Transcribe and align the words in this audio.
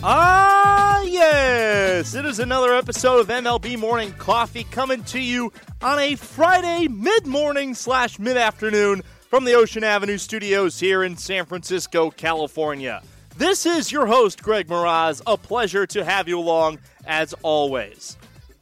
Ah, 0.00 1.02
yes! 1.02 2.14
It 2.14 2.24
is 2.24 2.38
another 2.38 2.72
episode 2.72 3.18
of 3.18 3.26
MLB 3.26 3.76
Morning 3.76 4.12
Coffee 4.12 4.62
coming 4.62 5.02
to 5.04 5.18
you 5.18 5.52
on 5.82 5.98
a 5.98 6.14
Friday 6.14 6.86
mid 6.86 7.26
morning 7.26 7.74
slash 7.74 8.16
mid 8.16 8.36
afternoon 8.36 9.02
from 9.28 9.44
the 9.44 9.54
Ocean 9.54 9.82
Avenue 9.82 10.16
studios 10.16 10.78
here 10.78 11.02
in 11.02 11.16
San 11.16 11.46
Francisco, 11.46 12.10
California. 12.12 13.02
This 13.36 13.66
is 13.66 13.90
your 13.90 14.06
host, 14.06 14.40
Greg 14.40 14.68
Moraz. 14.68 15.20
A 15.26 15.36
pleasure 15.36 15.86
to 15.88 16.04
have 16.04 16.28
you 16.28 16.38
along 16.38 16.78
as 17.04 17.34
always. 17.42 18.16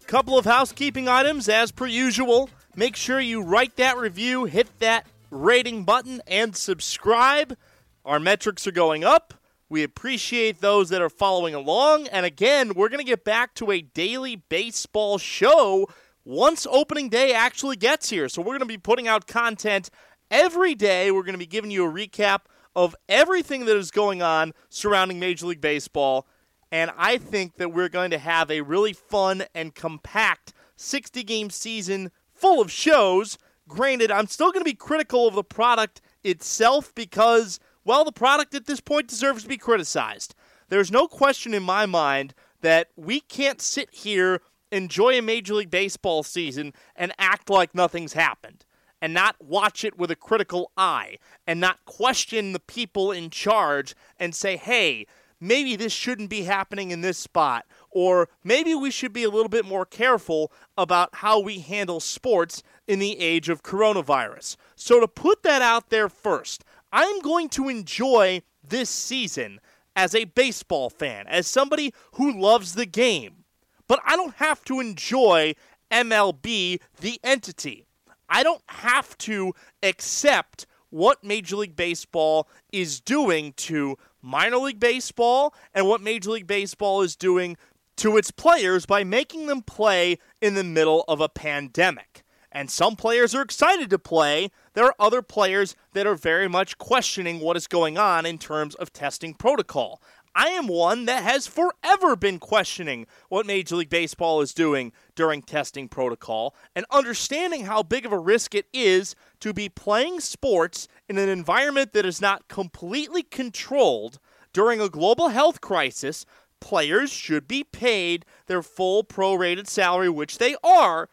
Couple 0.07 0.39
of 0.39 0.47
housekeeping 0.47 1.07
items 1.07 1.51
as 1.51 1.71
per 1.71 1.87
usual. 1.87 2.49
Make 2.77 2.97
sure 2.97 3.21
you 3.21 3.43
write 3.43 3.77
that 3.77 3.99
review, 3.99 4.47
hit 4.47 4.69
that 4.79 5.07
rating 5.31 5.85
button, 5.85 6.23
and 6.27 6.57
subscribe. 6.57 7.59
Our 8.07 8.21
metrics 8.21 8.67
are 8.67 8.73
going 8.73 9.05
up. 9.05 9.35
We 9.69 9.83
appreciate 9.83 10.61
those 10.61 10.91
that 10.91 11.03
are 11.03 11.11
following 11.11 11.55
along. 11.55 12.07
And 12.09 12.25
again, 12.25 12.75
we're 12.75 12.89
going 12.89 13.01
to 13.01 13.05
get 13.05 13.25
back 13.25 13.55
to 13.55 13.73
a 13.73 13.81
daily 13.81 14.37
baseball 14.37 15.19
show 15.19 15.89
once 16.25 16.67
opening 16.71 17.09
day 17.09 17.33
actually 17.33 17.77
gets 17.77 18.11
here. 18.11 18.29
So 18.29 18.43
we're 18.43 18.59
going 18.59 18.61
to 18.61 18.67
be 18.67 18.79
putting 18.79 19.09
out 19.09 19.27
content 19.27 19.91
every 20.31 20.75
day. 20.75 21.11
We're 21.11 21.23
going 21.23 21.35
to 21.35 21.39
be 21.39 21.47
giving 21.47 21.73
you 21.73 21.85
a 21.85 21.93
recap 21.93 22.43
of 22.77 22.95
everything 23.09 23.65
that 23.65 23.77
is 23.77 23.91
going 23.91 24.23
on 24.23 24.53
surrounding 24.69 25.19
Major 25.19 25.47
League 25.47 25.61
Baseball. 25.61 26.29
And 26.71 26.93
I 26.97 27.17
think 27.17 27.57
that 27.57 27.73
we're 27.73 27.89
going 27.89 28.11
to 28.11 28.19
have 28.19 28.51
a 28.51 28.61
really 28.61 28.93
fun 28.93 29.45
and 29.55 29.75
compact 29.75 30.53
60 30.77 31.25
game 31.25 31.51
season 31.51 32.13
full 32.29 32.61
of 32.61 32.71
shows. 32.71 33.39
Granted, 33.67 34.13
I'm 34.13 34.27
still 34.27 34.53
going 34.53 34.65
to 34.65 34.71
be 34.71 34.75
critical 34.75 35.27
of 35.27 35.35
the 35.35 35.43
product 35.43 36.01
itself 36.23 36.95
because 36.95 37.59
well, 37.87 38.05
the 38.05 38.11
product 38.11 38.53
at 38.55 38.67
this 38.67 38.81
point 38.81 39.07
deserves 39.07 39.45
to 39.45 39.49
be 39.49 39.57
criticized. 39.57 40.35
There's 40.69 40.91
no 40.91 41.07
question 41.07 41.55
in 41.55 41.63
my 41.63 41.87
mind 41.87 42.35
that 42.61 42.89
we 42.97 43.21
can't 43.21 43.63
sit 43.63 43.89
here, 43.93 44.41
enjoy 44.73 45.17
a 45.17 45.23
Major 45.23 45.55
League 45.55 45.71
Baseball 45.71 46.25
season, 46.25 46.75
and 46.97 47.13
act 47.17 47.49
like 47.49 47.77
nothing's 47.77 48.15
happened, 48.15 48.65
and 49.01 49.15
not 49.15 49.37
watch 49.39 49.85
it 49.85 49.97
with 49.97 50.11
a 50.11 50.17
critical 50.17 50.73
eye, 50.77 51.19
and 51.47 51.61
not 51.61 51.85
question 51.85 52.53
the 52.53 52.59
people 52.59 53.13
in 53.13 53.31
charge 53.31 53.95
and 54.19 54.35
say, 54.35 54.57
hey, 54.57 55.07
maybe 55.41 55.77
this 55.77 55.93
shouldn't 55.93 56.31
be 56.31 56.43
happening 56.43 56.91
in 56.91 57.03
this 57.03 57.19
spot, 57.19 57.67
or 57.93 58.29
maybe 58.43 58.75
we 58.75 58.91
should 58.91 59.13
be 59.13 59.23
a 59.23 59.31
little 59.31 59.49
bit 59.49 59.65
more 59.65 59.87
careful 59.87 60.51
about 60.77 61.17
how 61.17 61.39
we 61.39 61.61
handle 61.61 62.01
sports 62.01 62.65
in 62.89 62.99
the 62.99 63.19
age 63.21 63.49
of 63.49 63.63
coronavirus. 63.63 64.57
So, 64.75 64.99
to 64.99 65.07
put 65.07 65.43
that 65.45 65.63
out 65.63 65.91
there 65.91 66.09
first, 66.09 66.65
I'm 66.93 67.21
going 67.21 67.49
to 67.51 67.69
enjoy 67.69 68.43
this 68.67 68.91
season 68.91 69.61
as 69.95 70.15
a 70.15 70.25
baseball 70.25 70.91
fan, 70.91 71.27
as 71.27 71.47
somebody 71.47 71.93
who 72.13 72.39
loves 72.39 72.75
the 72.75 72.87
game. 72.87 73.45
But 73.89 74.01
I 74.05 74.17
don't 74.17 74.35
have 74.37 74.65
to 74.65 74.81
enjoy 74.81 75.55
MLB, 75.91 76.81
the 77.01 77.21
entity. 77.23 77.87
I 78.29 78.43
don't 78.43 78.63
have 78.69 79.17
to 79.19 79.55
accept 79.83 80.67
what 80.91 81.25
Major 81.25 81.57
League 81.57 81.77
Baseball 81.77 82.49
is 82.73 83.01
doing 83.01 83.53
to 83.55 83.97
minor 84.23 84.57
league 84.57 84.81
baseball 84.81 85.55
and 85.75 85.87
what 85.87 86.01
Major 86.01 86.31
League 86.31 86.47
Baseball 86.47 87.03
is 87.03 87.17
doing 87.17 87.57
to 87.97 88.17
its 88.17 88.31
players 88.31 88.87
by 88.87 89.05
making 89.05 89.47
them 89.47 89.63
play 89.63 90.19
in 90.41 90.55
the 90.55 90.65
middle 90.65 91.05
of 91.09 91.21
a 91.21 91.29
pandemic. 91.29 92.23
And 92.53 92.71
some 92.71 92.97
players 92.97 93.35
are 93.35 93.43
excited 93.43 93.91
to 93.91 93.99
play. 93.99 94.51
There 94.77 94.85
are 94.85 94.95
other 95.01 95.23
players 95.23 95.75
that 95.95 96.07
are 96.07 96.15
very 96.15 96.49
much 96.49 96.77
questioning 96.77 97.41
what 97.41 97.57
is 97.57 97.67
going 97.67 97.97
on 97.97 98.27
in 98.27 98.37
terms 98.37 98.75
of 98.75 98.93
testing 98.93 99.33
protocol. 99.33 100.03
I 100.35 100.49
am 100.49 100.67
one 100.67 101.07
that 101.07 101.23
has 101.23 101.47
forever 101.47 102.15
been 102.15 102.39
questioning 102.39 103.07
what 103.31 103.47
Major 103.47 103.77
League 103.77 103.89
Baseball 103.89 104.43
is 104.43 104.53
doing 104.53 104.93
during 105.15 105.41
testing 105.41 105.89
protocol 105.89 106.55
and 106.75 106.85
understanding 106.91 107.65
how 107.65 107.83
big 107.83 108.05
of 108.05 108.13
a 108.13 108.19
risk 108.19 108.55
it 108.55 108.67
is 108.71 109.15
to 109.41 109.55
be 109.55 109.71
playing 109.71 110.21
sports 110.21 110.89
in 111.09 111.17
an 111.17 111.31
environment 111.31 111.95
that 111.95 112.05
is 112.05 112.21
not 112.21 112.47
completely 112.49 113.23
controlled 113.23 114.19
during 114.53 114.79
a 114.79 114.91
global 114.91 115.29
health 115.29 115.63
crisis. 115.63 116.27
Players 116.61 117.11
should 117.11 117.49
be 117.49 117.65
paid 117.65 118.27
their 118.47 118.63
full 118.63 119.05
prorated 119.05 119.69
salary, 119.69 120.11
which 120.11 120.37
they 120.37 120.55
are, 120.63 121.09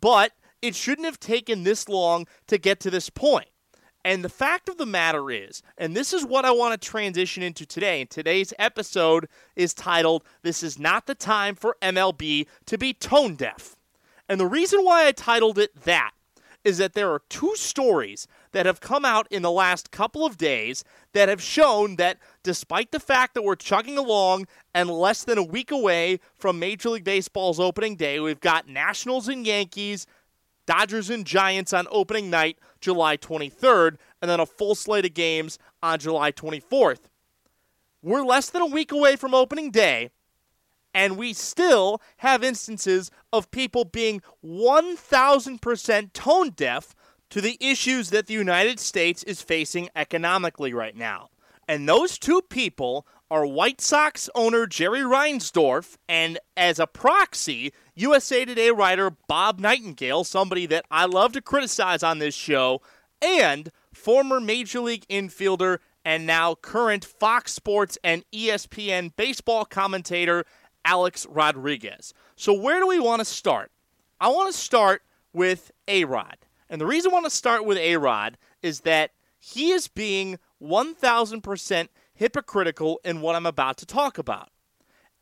but 0.00 0.34
it 0.62 0.74
shouldn't 0.74 1.06
have 1.06 1.20
taken 1.20 1.62
this 1.62 1.88
long 1.88 2.26
to 2.46 2.58
get 2.58 2.80
to 2.80 2.90
this 2.90 3.10
point. 3.10 3.48
And 4.04 4.24
the 4.24 4.28
fact 4.28 4.68
of 4.68 4.78
the 4.78 4.86
matter 4.86 5.30
is, 5.30 5.62
and 5.76 5.94
this 5.94 6.12
is 6.12 6.24
what 6.24 6.44
I 6.44 6.50
want 6.50 6.80
to 6.80 6.88
transition 6.88 7.42
into 7.42 7.66
today, 7.66 8.00
and 8.00 8.08
today's 8.08 8.54
episode 8.58 9.28
is 9.56 9.74
titled, 9.74 10.24
This 10.42 10.62
is 10.62 10.78
Not 10.78 11.06
the 11.06 11.14
Time 11.14 11.54
for 11.54 11.76
MLB 11.82 12.46
to 12.66 12.78
Be 12.78 12.94
Tone 12.94 13.34
Deaf. 13.34 13.76
And 14.28 14.40
the 14.40 14.46
reason 14.46 14.84
why 14.84 15.06
I 15.06 15.12
titled 15.12 15.58
it 15.58 15.84
that 15.84 16.12
is 16.64 16.78
that 16.78 16.94
there 16.94 17.10
are 17.10 17.22
two 17.28 17.54
stories 17.56 18.26
that 18.52 18.66
have 18.66 18.80
come 18.80 19.04
out 19.04 19.26
in 19.30 19.42
the 19.42 19.50
last 19.50 19.90
couple 19.90 20.26
of 20.26 20.36
days 20.36 20.84
that 21.12 21.28
have 21.28 21.40
shown 21.40 21.96
that 21.96 22.18
despite 22.42 22.90
the 22.90 23.00
fact 23.00 23.34
that 23.34 23.42
we're 23.42 23.56
chugging 23.56 23.96
along 23.96 24.46
and 24.74 24.90
less 24.90 25.24
than 25.24 25.38
a 25.38 25.42
week 25.42 25.70
away 25.70 26.20
from 26.34 26.58
Major 26.58 26.90
League 26.90 27.04
Baseball's 27.04 27.60
opening 27.60 27.96
day, 27.96 28.20
we've 28.20 28.40
got 28.40 28.68
Nationals 28.68 29.28
and 29.28 29.46
Yankees 29.46 30.06
Dodgers 30.68 31.08
and 31.08 31.24
Giants 31.24 31.72
on 31.72 31.86
opening 31.90 32.28
night, 32.28 32.58
July 32.78 33.16
23rd, 33.16 33.96
and 34.20 34.30
then 34.30 34.38
a 34.38 34.44
full 34.44 34.74
slate 34.74 35.06
of 35.06 35.14
games 35.14 35.58
on 35.82 35.98
July 35.98 36.30
24th. 36.30 37.08
We're 38.02 38.22
less 38.22 38.50
than 38.50 38.60
a 38.60 38.66
week 38.66 38.92
away 38.92 39.16
from 39.16 39.32
opening 39.32 39.70
day, 39.70 40.10
and 40.92 41.16
we 41.16 41.32
still 41.32 42.02
have 42.18 42.44
instances 42.44 43.10
of 43.32 43.50
people 43.50 43.86
being 43.86 44.20
1,000% 44.44 46.12
tone 46.12 46.50
deaf 46.50 46.94
to 47.30 47.40
the 47.40 47.56
issues 47.62 48.10
that 48.10 48.26
the 48.26 48.34
United 48.34 48.78
States 48.78 49.22
is 49.22 49.40
facing 49.40 49.88
economically 49.96 50.74
right 50.74 50.94
now. 50.94 51.30
And 51.66 51.88
those 51.88 52.18
two 52.18 52.42
people 52.42 53.06
are 53.30 53.46
White 53.46 53.80
Sox 53.80 54.30
owner 54.34 54.66
Jerry 54.66 55.00
Reinsdorf 55.00 55.96
and, 56.08 56.38
as 56.56 56.78
a 56.78 56.86
proxy, 56.86 57.72
USA 57.94 58.44
Today 58.44 58.70
writer 58.70 59.10
Bob 59.28 59.60
Nightingale, 59.60 60.24
somebody 60.24 60.66
that 60.66 60.86
I 60.90 61.04
love 61.04 61.32
to 61.32 61.42
criticize 61.42 62.02
on 62.02 62.18
this 62.18 62.34
show, 62.34 62.80
and 63.20 63.70
former 63.92 64.40
Major 64.40 64.80
League 64.80 65.06
infielder 65.08 65.78
and 66.04 66.26
now 66.26 66.54
current 66.54 67.04
Fox 67.04 67.52
Sports 67.52 67.98
and 68.02 68.24
ESPN 68.32 69.14
baseball 69.16 69.64
commentator 69.64 70.44
Alex 70.84 71.26
Rodriguez. 71.28 72.14
So, 72.36 72.54
where 72.54 72.80
do 72.80 72.86
we 72.86 72.98
want 72.98 73.20
to 73.20 73.26
start? 73.26 73.70
I 74.20 74.28
want 74.28 74.52
to 74.52 74.58
start 74.58 75.02
with 75.32 75.70
A 75.86 76.04
Rod. 76.04 76.38
And 76.70 76.80
the 76.80 76.86
reason 76.86 77.10
I 77.10 77.14
want 77.14 77.26
to 77.26 77.30
start 77.30 77.64
with 77.64 77.78
A 77.78 77.96
Rod 77.98 78.38
is 78.62 78.80
that 78.80 79.10
he 79.38 79.70
is 79.70 79.88
being 79.88 80.38
1000% 80.62 81.88
hypocritical 82.18 83.00
in 83.04 83.20
what 83.20 83.36
I'm 83.36 83.46
about 83.46 83.78
to 83.78 83.86
talk 83.86 84.18
about. 84.18 84.50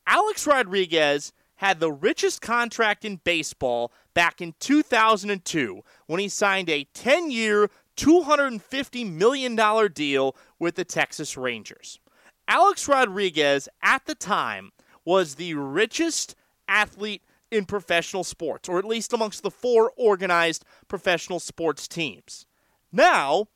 Alex 0.07 0.47
Rodriguez 0.47 1.31
had 1.57 1.79
the 1.79 1.91
richest 1.91 2.41
contract 2.41 3.05
in 3.05 3.17
baseball 3.17 3.91
back 4.13 4.41
in 4.41 4.55
2002 4.59 5.81
when 6.07 6.19
he 6.19 6.27
signed 6.27 6.69
a 6.69 6.85
10 6.93 7.29
year, 7.29 7.69
$250 7.97 9.11
million 9.11 9.55
deal 9.93 10.35
with 10.59 10.75
the 10.75 10.85
Texas 10.85 11.37
Rangers. 11.37 11.99
Alex 12.47 12.87
Rodriguez, 12.87 13.69
at 13.83 14.05
the 14.05 14.15
time, 14.15 14.71
was 15.05 15.35
the 15.35 15.53
richest 15.53 16.35
athlete 16.67 17.21
in 17.51 17.65
professional 17.65 18.23
sports, 18.23 18.67
or 18.67 18.79
at 18.79 18.85
least 18.85 19.13
amongst 19.13 19.43
the 19.43 19.51
four 19.51 19.91
organized 19.95 20.65
professional 20.87 21.39
sports 21.39 21.87
teams. 21.87 22.45
Now, 22.91 23.47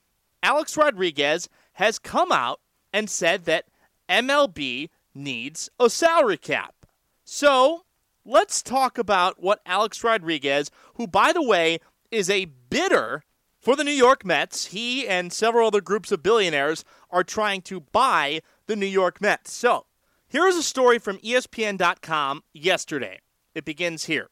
Alex 0.43 0.77
Rodriguez 0.77 1.49
has 1.73 1.99
come 1.99 2.31
out 2.31 2.59
and 2.93 3.09
said 3.09 3.45
that 3.45 3.65
MLB 4.09 4.89
needs 5.13 5.69
a 5.79 5.89
salary 5.89 6.37
cap. 6.37 6.85
So 7.23 7.83
let's 8.25 8.61
talk 8.61 8.97
about 8.97 9.41
what 9.41 9.61
Alex 9.65 10.03
Rodriguez, 10.03 10.69
who, 10.95 11.07
by 11.07 11.31
the 11.33 11.41
way, 11.41 11.79
is 12.11 12.29
a 12.29 12.45
bidder 12.69 13.23
for 13.61 13.75
the 13.75 13.83
New 13.83 13.91
York 13.91 14.25
Mets, 14.25 14.67
he 14.67 15.07
and 15.07 15.31
several 15.31 15.67
other 15.67 15.81
groups 15.81 16.11
of 16.11 16.23
billionaires 16.23 16.83
are 17.11 17.23
trying 17.23 17.61
to 17.63 17.79
buy 17.79 18.41
the 18.65 18.75
New 18.75 18.87
York 18.87 19.21
Mets. 19.21 19.53
So 19.53 19.85
here 20.27 20.47
is 20.47 20.57
a 20.57 20.63
story 20.63 20.97
from 20.97 21.17
ESPN.com 21.19 22.43
yesterday. 22.53 23.19
It 23.53 23.65
begins 23.65 24.05
here. 24.05 24.29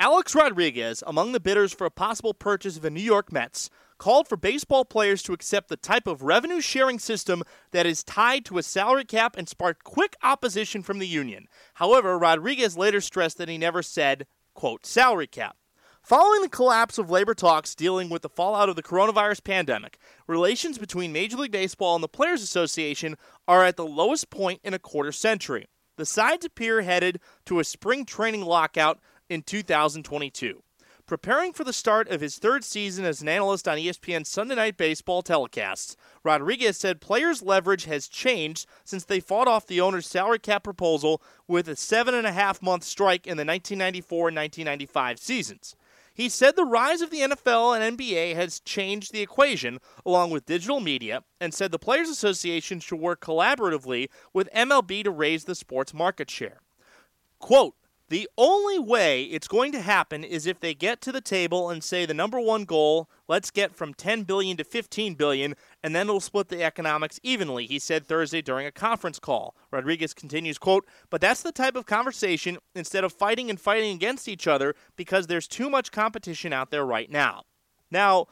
Alex 0.00 0.34
Rodriguez, 0.34 1.04
among 1.06 1.32
the 1.32 1.40
bidders 1.40 1.72
for 1.72 1.86
a 1.86 1.90
possible 1.90 2.34
purchase 2.34 2.76
of 2.76 2.82
the 2.82 2.90
New 2.90 3.02
York 3.02 3.30
Mets, 3.32 3.68
called 3.98 4.28
for 4.28 4.36
baseball 4.36 4.84
players 4.84 5.22
to 5.22 5.32
accept 5.32 5.68
the 5.68 5.76
type 5.76 6.06
of 6.06 6.22
revenue 6.22 6.60
sharing 6.60 6.98
system 6.98 7.42
that 7.70 7.86
is 7.86 8.04
tied 8.04 8.44
to 8.44 8.58
a 8.58 8.62
salary 8.62 9.04
cap 9.04 9.36
and 9.36 9.48
sparked 9.48 9.84
quick 9.84 10.16
opposition 10.22 10.82
from 10.82 10.98
the 10.98 11.08
union. 11.08 11.46
However, 11.74 12.18
Rodriguez 12.18 12.76
later 12.76 13.00
stressed 13.00 13.38
that 13.38 13.48
he 13.48 13.58
never 13.58 13.82
said, 13.82 14.26
quote, 14.54 14.84
salary 14.84 15.26
cap. 15.26 15.56
Following 16.02 16.42
the 16.42 16.50
collapse 16.50 16.98
of 16.98 17.10
labor 17.10 17.32
talks 17.32 17.74
dealing 17.74 18.10
with 18.10 18.20
the 18.20 18.28
fallout 18.28 18.68
of 18.68 18.76
the 18.76 18.82
coronavirus 18.82 19.42
pandemic, 19.42 19.96
relations 20.26 20.76
between 20.76 21.14
Major 21.14 21.38
League 21.38 21.50
Baseball 21.50 21.94
and 21.94 22.04
the 22.04 22.08
Players 22.08 22.42
Association 22.42 23.16
are 23.48 23.64
at 23.64 23.76
the 23.76 23.86
lowest 23.86 24.28
point 24.28 24.60
in 24.62 24.74
a 24.74 24.78
quarter 24.78 25.12
century. 25.12 25.66
the 25.96 26.04
sides 26.04 26.44
appear 26.44 26.82
headed 26.82 27.20
to 27.46 27.60
a 27.60 27.64
spring 27.64 28.04
training 28.04 28.42
lockout 28.42 28.98
in 29.28 29.42
2022. 29.42 30.63
Preparing 31.06 31.52
for 31.52 31.64
the 31.64 31.72
start 31.74 32.08
of 32.08 32.22
his 32.22 32.38
third 32.38 32.64
season 32.64 33.04
as 33.04 33.20
an 33.20 33.28
analyst 33.28 33.68
on 33.68 33.76
ESPN's 33.76 34.26
Sunday 34.26 34.54
Night 34.54 34.78
Baseball 34.78 35.22
telecasts, 35.22 35.96
Rodriguez 36.22 36.78
said 36.78 37.02
players' 37.02 37.42
leverage 37.42 37.84
has 37.84 38.08
changed 38.08 38.66
since 38.84 39.04
they 39.04 39.20
fought 39.20 39.46
off 39.46 39.66
the 39.66 39.82
owner's 39.82 40.06
salary 40.06 40.38
cap 40.38 40.64
proposal 40.64 41.22
with 41.46 41.68
a 41.68 41.76
seven 41.76 42.14
and 42.14 42.26
a 42.26 42.32
half 42.32 42.62
month 42.62 42.84
strike 42.84 43.26
in 43.26 43.36
the 43.36 43.44
1994 43.44 44.28
and 44.28 44.36
1995 44.36 45.18
seasons. 45.18 45.76
He 46.14 46.30
said 46.30 46.56
the 46.56 46.64
rise 46.64 47.02
of 47.02 47.10
the 47.10 47.20
NFL 47.20 47.78
and 47.78 47.98
NBA 47.98 48.34
has 48.36 48.60
changed 48.60 49.12
the 49.12 49.20
equation, 49.20 49.80
along 50.06 50.30
with 50.30 50.46
digital 50.46 50.80
media, 50.80 51.22
and 51.38 51.52
said 51.52 51.70
the 51.70 51.78
Players 51.78 52.08
Association 52.08 52.80
should 52.80 52.98
work 52.98 53.20
collaboratively 53.20 54.08
with 54.32 54.48
MLB 54.54 55.04
to 55.04 55.10
raise 55.10 55.44
the 55.44 55.54
sport's 55.54 55.92
market 55.92 56.30
share. 56.30 56.60
Quote, 57.40 57.74
the 58.10 58.28
only 58.36 58.78
way 58.78 59.24
it's 59.24 59.48
going 59.48 59.72
to 59.72 59.80
happen 59.80 60.24
is 60.24 60.46
if 60.46 60.60
they 60.60 60.74
get 60.74 61.00
to 61.00 61.12
the 61.12 61.22
table 61.22 61.70
and 61.70 61.82
say 61.82 62.04
the 62.04 62.12
number 62.12 62.38
one 62.38 62.64
goal, 62.64 63.08
let's 63.28 63.50
get 63.50 63.74
from 63.74 63.94
10 63.94 64.24
billion 64.24 64.58
to 64.58 64.64
15 64.64 65.14
billion, 65.14 65.54
and 65.82 65.94
then 65.94 66.06
we'll 66.06 66.20
split 66.20 66.48
the 66.48 66.62
economics 66.62 67.18
evenly, 67.22 67.66
he 67.66 67.78
said 67.78 68.06
Thursday 68.06 68.42
during 68.42 68.66
a 68.66 68.72
conference 68.72 69.18
call. 69.18 69.56
Rodriguez 69.70 70.12
continues, 70.12 70.58
quote, 70.58 70.86
but 71.08 71.22
that's 71.22 71.42
the 71.42 71.52
type 71.52 71.76
of 71.76 71.86
conversation 71.86 72.58
instead 72.74 73.04
of 73.04 73.12
fighting 73.12 73.48
and 73.48 73.58
fighting 73.58 73.94
against 73.94 74.28
each 74.28 74.46
other 74.46 74.74
because 74.96 75.26
there's 75.26 75.48
too 75.48 75.70
much 75.70 75.90
competition 75.90 76.52
out 76.52 76.70
there 76.70 76.84
right 76.84 77.10
now. 77.10 77.44
Now, 77.90 78.26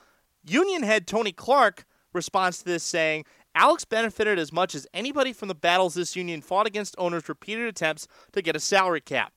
Union 0.45 0.83
head 0.83 1.07
Tony 1.07 1.33
Clark 1.33 1.87
responds 2.13 2.59
to 2.59 2.65
this 2.67 2.83
saying, 2.83 3.25
Alex 3.55 3.85
benefited 3.87 4.39
as 4.39 4.53
much 4.53 4.75
as 4.75 4.87
anybody 4.93 5.33
from 5.33 5.49
the 5.49 5.55
battles 5.55 5.95
this 5.95 6.15
union 6.17 6.43
fought 6.43 6.67
against 6.67 6.95
owners' 6.99 7.29
repeated 7.29 7.67
attempts 7.67 8.07
to 8.33 8.43
get 8.43 8.57
a 8.57 8.61
salary 8.61 9.01
cap. 9.01 9.33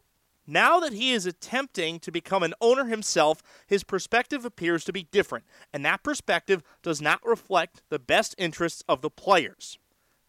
Now 0.48 0.80
that 0.80 0.94
he 0.94 1.12
is 1.12 1.26
attempting 1.26 2.00
to 2.00 2.12
become 2.12 2.44
an 2.44 2.54
owner 2.62 2.86
himself, 2.86 3.42
his 3.66 3.84
perspective 3.84 4.46
appears 4.46 4.84
to 4.86 4.94
be 4.94 5.08
different, 5.12 5.46
and 5.74 5.84
that 5.86 6.04
perspective 6.04 6.62
does 6.84 7.02
not 7.02 7.26
reflect 7.26 7.82
the 7.90 7.98
best 7.98 8.36
interests 8.38 8.84
of 8.88 9.02
the 9.02 9.10
players. 9.10 9.80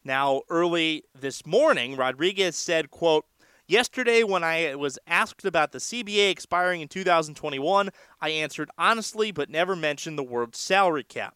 Now, 0.04 0.42
early 0.48 1.04
this 1.18 1.44
morning, 1.44 1.96
Rodriguez 1.96 2.56
said, 2.56 2.90
quote, 2.90 3.26
Yesterday, 3.68 4.22
when 4.22 4.44
I 4.44 4.76
was 4.76 4.98
asked 5.08 5.44
about 5.44 5.72
the 5.72 5.78
CBA 5.78 6.30
expiring 6.30 6.80
in 6.80 6.88
2021, 6.88 7.90
I 8.20 8.28
answered 8.30 8.70
honestly 8.78 9.32
but 9.32 9.50
never 9.50 9.74
mentioned 9.74 10.16
the 10.16 10.22
word 10.22 10.54
salary 10.54 11.02
cap. 11.02 11.34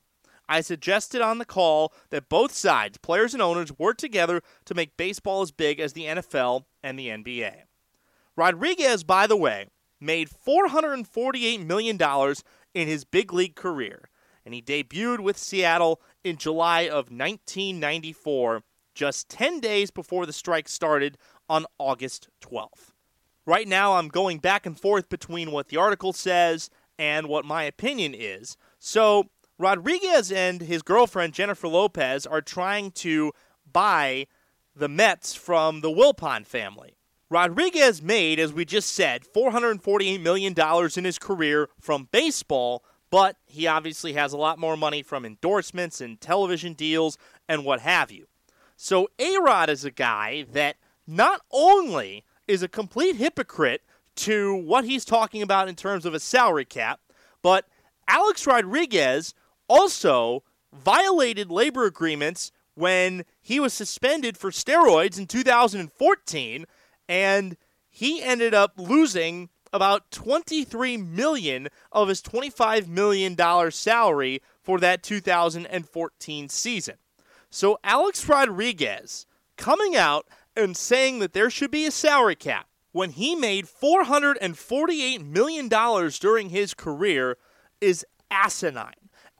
I 0.48 0.60
suggested 0.60 1.20
on 1.20 1.38
the 1.38 1.44
call 1.44 1.92
that 2.10 2.28
both 2.28 2.52
sides, 2.52 2.98
players 2.98 3.34
and 3.34 3.42
owners, 3.42 3.76
work 3.76 3.98
together 3.98 4.42
to 4.64 4.74
make 4.74 4.96
baseball 4.96 5.42
as 5.42 5.50
big 5.50 5.80
as 5.80 5.92
the 5.92 6.04
NFL 6.04 6.64
and 6.82 6.98
the 6.98 7.08
NBA. 7.08 7.62
Rodriguez, 8.40 9.04
by 9.04 9.26
the 9.26 9.37
way, 9.37 9.66
made 10.00 10.31
$448 10.31 11.66
million 11.66 11.98
in 12.72 12.88
his 12.88 13.04
big 13.04 13.34
league 13.34 13.54
career, 13.54 14.08
and 14.46 14.54
he 14.54 14.62
debuted 14.62 15.20
with 15.20 15.37
Seattle 15.37 16.00
in 16.25 16.38
July 16.38 16.84
of 16.84 17.10
1994, 17.10 18.62
just 18.94 19.28
10 19.28 19.60
days 19.60 19.90
before 19.90 20.25
the 20.25 20.32
strike 20.32 20.70
started 20.70 21.19
on 21.50 21.66
August 21.78 22.31
12th. 22.40 22.94
Right 23.44 23.69
now, 23.69 23.96
I'm 23.96 24.08
going 24.08 24.38
back 24.38 24.64
and 24.64 24.81
forth 24.81 25.10
between 25.10 25.50
what 25.50 25.69
the 25.69 25.76
article 25.76 26.14
says 26.14 26.70
and 26.98 27.26
what 27.26 27.44
my 27.44 27.64
opinion 27.64 28.14
is. 28.14 28.56
So, 28.78 29.28
Rodriguez 29.58 30.32
and 30.32 30.62
his 30.62 30.81
girlfriend, 30.81 31.34
Jennifer 31.34 31.69
Lopez, 31.69 32.26
are 32.26 32.40
trying 32.40 32.92
to 32.92 33.32
buy 33.70 34.28
the 34.75 34.88
Mets 34.88 35.34
from 35.34 35.82
the 35.82 35.90
Wilpon 35.90 36.46
family. 36.46 36.96
Rodriguez 37.30 38.02
made, 38.02 38.40
as 38.40 38.52
we 38.52 38.64
just 38.64 38.92
said, 38.92 39.22
$448 39.22 40.20
million 40.20 40.52
in 40.96 41.04
his 41.04 41.18
career 41.18 41.68
from 41.80 42.08
baseball, 42.10 42.84
but 43.08 43.36
he 43.46 43.68
obviously 43.68 44.14
has 44.14 44.32
a 44.32 44.36
lot 44.36 44.58
more 44.58 44.76
money 44.76 45.02
from 45.02 45.24
endorsements 45.24 46.00
and 46.00 46.20
television 46.20 46.72
deals 46.72 47.16
and 47.48 47.64
what 47.64 47.80
have 47.80 48.10
you. 48.10 48.26
So 48.76 49.08
A 49.18 49.38
Rod 49.38 49.70
is 49.70 49.84
a 49.84 49.90
guy 49.92 50.44
that 50.52 50.76
not 51.06 51.40
only 51.52 52.24
is 52.48 52.64
a 52.64 52.68
complete 52.68 53.16
hypocrite 53.16 53.82
to 54.16 54.54
what 54.54 54.84
he's 54.84 55.04
talking 55.04 55.40
about 55.40 55.68
in 55.68 55.76
terms 55.76 56.04
of 56.04 56.14
a 56.14 56.20
salary 56.20 56.64
cap, 56.64 57.00
but 57.42 57.66
Alex 58.08 58.44
Rodriguez 58.44 59.34
also 59.68 60.42
violated 60.72 61.50
labor 61.50 61.84
agreements 61.84 62.50
when 62.74 63.24
he 63.40 63.60
was 63.60 63.72
suspended 63.72 64.36
for 64.36 64.50
steroids 64.50 65.18
in 65.18 65.26
2014 65.26 66.66
and 67.10 67.56
he 67.88 68.22
ended 68.22 68.54
up 68.54 68.74
losing 68.78 69.48
about 69.72 70.12
23 70.12 70.96
million 70.96 71.68
of 71.90 72.08
his 72.08 72.22
25 72.22 72.88
million 72.88 73.34
dollar 73.34 73.72
salary 73.72 74.40
for 74.62 74.78
that 74.78 75.02
2014 75.02 76.48
season. 76.48 76.94
So 77.50 77.78
Alex 77.82 78.28
Rodriguez 78.28 79.26
coming 79.56 79.96
out 79.96 80.28
and 80.56 80.76
saying 80.76 81.18
that 81.18 81.32
there 81.32 81.50
should 81.50 81.72
be 81.72 81.84
a 81.84 81.90
salary 81.90 82.36
cap 82.36 82.68
when 82.92 83.10
he 83.10 83.34
made 83.34 83.68
448 83.68 85.20
million 85.20 85.68
dollars 85.68 86.18
during 86.20 86.50
his 86.50 86.74
career 86.74 87.38
is 87.80 88.06
asinine. 88.30 88.94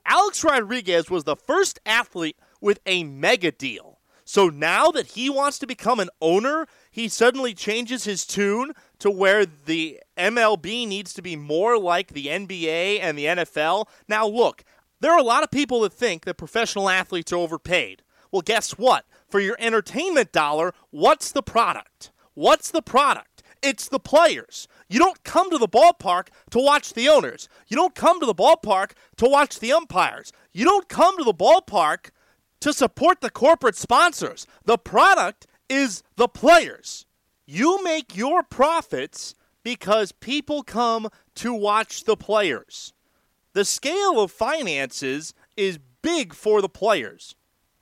Alex 0.05 0.43
Rodriguez 0.43 1.09
was 1.09 1.23
the 1.23 1.37
first 1.37 1.79
athlete 1.85 2.37
with 2.59 2.79
a 2.85 3.05
mega 3.05 3.51
deal. 3.51 3.99
So 4.25 4.49
now 4.49 4.91
that 4.91 5.07
he 5.07 5.29
wants 5.29 5.59
to 5.59 5.67
become 5.67 5.99
an 5.99 6.09
owner 6.21 6.67
he 6.91 7.07
suddenly 7.07 7.53
changes 7.53 8.03
his 8.03 8.25
tune 8.25 8.73
to 8.99 9.09
where 9.09 9.45
the 9.45 9.99
MLB 10.17 10.87
needs 10.87 11.13
to 11.13 11.21
be 11.21 11.35
more 11.35 11.77
like 11.79 12.09
the 12.09 12.27
NBA 12.27 12.99
and 13.01 13.17
the 13.17 13.25
NFL. 13.25 13.87
Now, 14.07 14.27
look, 14.27 14.63
there 14.99 15.11
are 15.11 15.19
a 15.19 15.23
lot 15.23 15.43
of 15.43 15.49
people 15.49 15.81
that 15.81 15.93
think 15.93 16.25
that 16.25 16.35
professional 16.35 16.89
athletes 16.89 17.31
are 17.33 17.37
overpaid. 17.37 18.03
Well, 18.31 18.41
guess 18.41 18.77
what? 18.77 19.05
For 19.29 19.39
your 19.39 19.55
entertainment 19.57 20.31
dollar, 20.31 20.73
what's 20.89 21.31
the 21.31 21.41
product? 21.41 22.11
What's 22.33 22.69
the 22.69 22.81
product? 22.81 23.41
It's 23.63 23.87
the 23.87 23.99
players. 23.99 24.67
You 24.89 24.99
don't 24.99 25.23
come 25.23 25.49
to 25.51 25.57
the 25.57 25.67
ballpark 25.67 26.27
to 26.49 26.59
watch 26.59 26.93
the 26.93 27.07
owners. 27.07 27.47
You 27.67 27.77
don't 27.77 27.95
come 27.95 28.19
to 28.19 28.25
the 28.25 28.35
ballpark 28.35 28.91
to 29.17 29.27
watch 29.27 29.59
the 29.59 29.71
umpires. 29.71 30.33
You 30.51 30.65
don't 30.65 30.89
come 30.89 31.17
to 31.17 31.23
the 31.23 31.33
ballpark 31.33 32.09
to 32.59 32.73
support 32.73 33.21
the 33.21 33.29
corporate 33.29 33.75
sponsors. 33.75 34.45
The 34.65 34.77
product 34.77 35.47
is 35.71 36.03
the 36.17 36.27
players. 36.27 37.05
You 37.45 37.81
make 37.81 38.15
your 38.15 38.43
profits 38.43 39.35
because 39.63 40.11
people 40.11 40.63
come 40.63 41.07
to 41.35 41.53
watch 41.53 42.03
the 42.03 42.17
players. 42.17 42.93
The 43.53 43.63
scale 43.63 44.19
of 44.19 44.31
finances 44.31 45.33
is 45.55 45.79
big 46.01 46.33
for 46.33 46.61
the 46.61 46.69
players, 46.69 47.35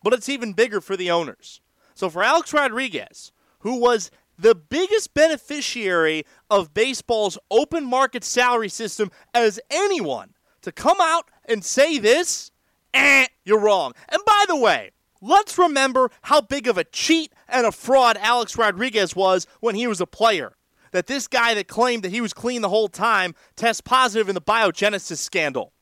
but 0.03 0.13
it's 0.13 0.29
even 0.29 0.53
bigger 0.53 0.81
for 0.81 0.96
the 0.96 1.10
owners. 1.10 1.62
So 1.96 2.10
for 2.10 2.24
Alex 2.24 2.53
Rodriguez, 2.53 3.31
who 3.60 3.79
was 3.79 4.12
the 4.38 4.55
biggest 4.55 5.13
beneficiary 5.15 6.25
of 6.50 6.74
baseball's 6.74 7.39
open 7.50 7.86
market 7.86 8.24
salary 8.24 8.69
system 8.69 9.10
as 9.34 9.60
anyone, 9.72 10.36
to 10.62 10.72
come 10.72 10.98
out 11.01 11.29
and 11.46 11.63
say 11.65 11.98
this, 11.98 12.51
eh, 12.93 13.25
you're 13.46 13.60
wrong. 13.60 13.93
And 14.10 14.22
by 14.25 14.46
the 14.48 14.55
way, 14.58 14.91
Let's 15.22 15.58
remember 15.58 16.12
how 16.24 16.41
big 16.41 16.67
of 16.67 16.77
a 16.77 16.84
cheat 16.86 17.34
and 17.51 17.65
a 17.65 17.71
fraud 17.71 18.17
Alex 18.17 18.57
Rodriguez 18.57 19.15
was 19.15 19.47
when 19.59 19.75
he 19.75 19.87
was 19.87 20.01
a 20.01 20.05
player. 20.05 20.55
That 20.91 21.07
this 21.07 21.27
guy 21.27 21.53
that 21.53 21.67
claimed 21.67 22.03
that 22.03 22.11
he 22.11 22.21
was 22.21 22.33
clean 22.33 22.61
the 22.61 22.69
whole 22.69 22.87
time 22.87 23.35
tests 23.55 23.81
positive 23.81 24.27
in 24.27 24.35
the 24.35 24.41
biogenesis 24.41 25.17
scandal. 25.17 25.73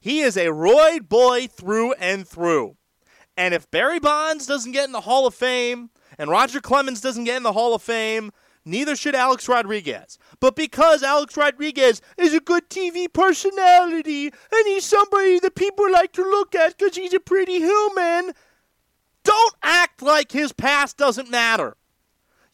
He 0.00 0.20
is 0.20 0.36
a 0.36 0.46
roid 0.46 1.08
boy 1.08 1.46
through 1.46 1.92
and 1.92 2.26
through. 2.26 2.76
And 3.36 3.54
if 3.54 3.70
Barry 3.70 4.00
Bonds 4.00 4.46
doesn't 4.46 4.72
get 4.72 4.86
in 4.86 4.92
the 4.92 5.02
Hall 5.02 5.26
of 5.26 5.34
Fame 5.34 5.90
and 6.18 6.28
Roger 6.28 6.60
Clemens 6.60 7.00
doesn't 7.00 7.24
get 7.24 7.36
in 7.36 7.44
the 7.44 7.52
Hall 7.52 7.74
of 7.74 7.82
Fame, 7.82 8.32
neither 8.64 8.96
should 8.96 9.14
Alex 9.14 9.48
Rodriguez. 9.48 10.18
But 10.40 10.56
because 10.56 11.02
Alex 11.02 11.36
Rodriguez 11.36 12.00
is 12.18 12.34
a 12.34 12.40
good 12.40 12.68
TV 12.68 13.12
personality 13.12 14.26
and 14.26 14.66
he's 14.66 14.84
somebody 14.84 15.38
that 15.38 15.54
people 15.54 15.90
like 15.90 16.12
to 16.12 16.22
look 16.22 16.54
at 16.54 16.76
because 16.76 16.96
he's 16.96 17.14
a 17.14 17.20
pretty 17.20 17.58
human, 17.58 18.32
don't 19.24 19.54
act 19.62 20.02
like 20.02 20.32
his 20.32 20.52
past 20.52 20.96
doesn't 20.96 21.30
matter. 21.30 21.76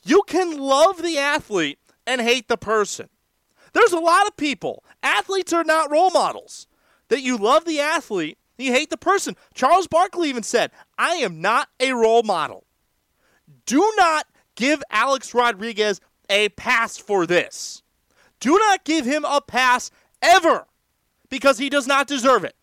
You 0.04 0.22
can 0.26 0.58
love 0.58 1.02
the 1.02 1.18
athlete 1.18 1.78
and 2.06 2.20
hate 2.20 2.48
the 2.48 2.56
person. 2.56 3.08
There's 3.72 3.92
a 3.92 3.98
lot 3.98 4.26
of 4.26 4.37
people, 4.37 4.82
athletes 5.02 5.52
are 5.52 5.64
not 5.64 5.90
role 5.90 6.10
models, 6.10 6.66
that 7.08 7.22
you 7.22 7.37
love 7.37 7.64
the 7.64 7.80
athlete, 7.80 8.38
you 8.56 8.72
hate 8.72 8.90
the 8.90 8.96
person. 8.96 9.37
Charles 9.54 9.87
Barkley 9.87 10.28
even 10.28 10.42
said, 10.42 10.70
I 10.96 11.16
am 11.16 11.40
not 11.40 11.68
a 11.78 11.92
role 11.92 12.22
model. 12.22 12.64
Do 13.66 13.92
not 13.96 14.26
give 14.56 14.82
Alex 14.90 15.32
Rodriguez 15.34 16.00
a 16.28 16.48
pass 16.50 16.96
for 16.96 17.26
this. 17.26 17.82
Do 18.40 18.58
not 18.58 18.84
give 18.84 19.04
him 19.04 19.25
a 19.25 19.40
pass 19.40 19.90
ever 20.22 20.66
because 21.28 21.58
he 21.58 21.68
does 21.68 21.87
not 21.87 22.06
deserve 22.06 22.44
it. 22.44 22.56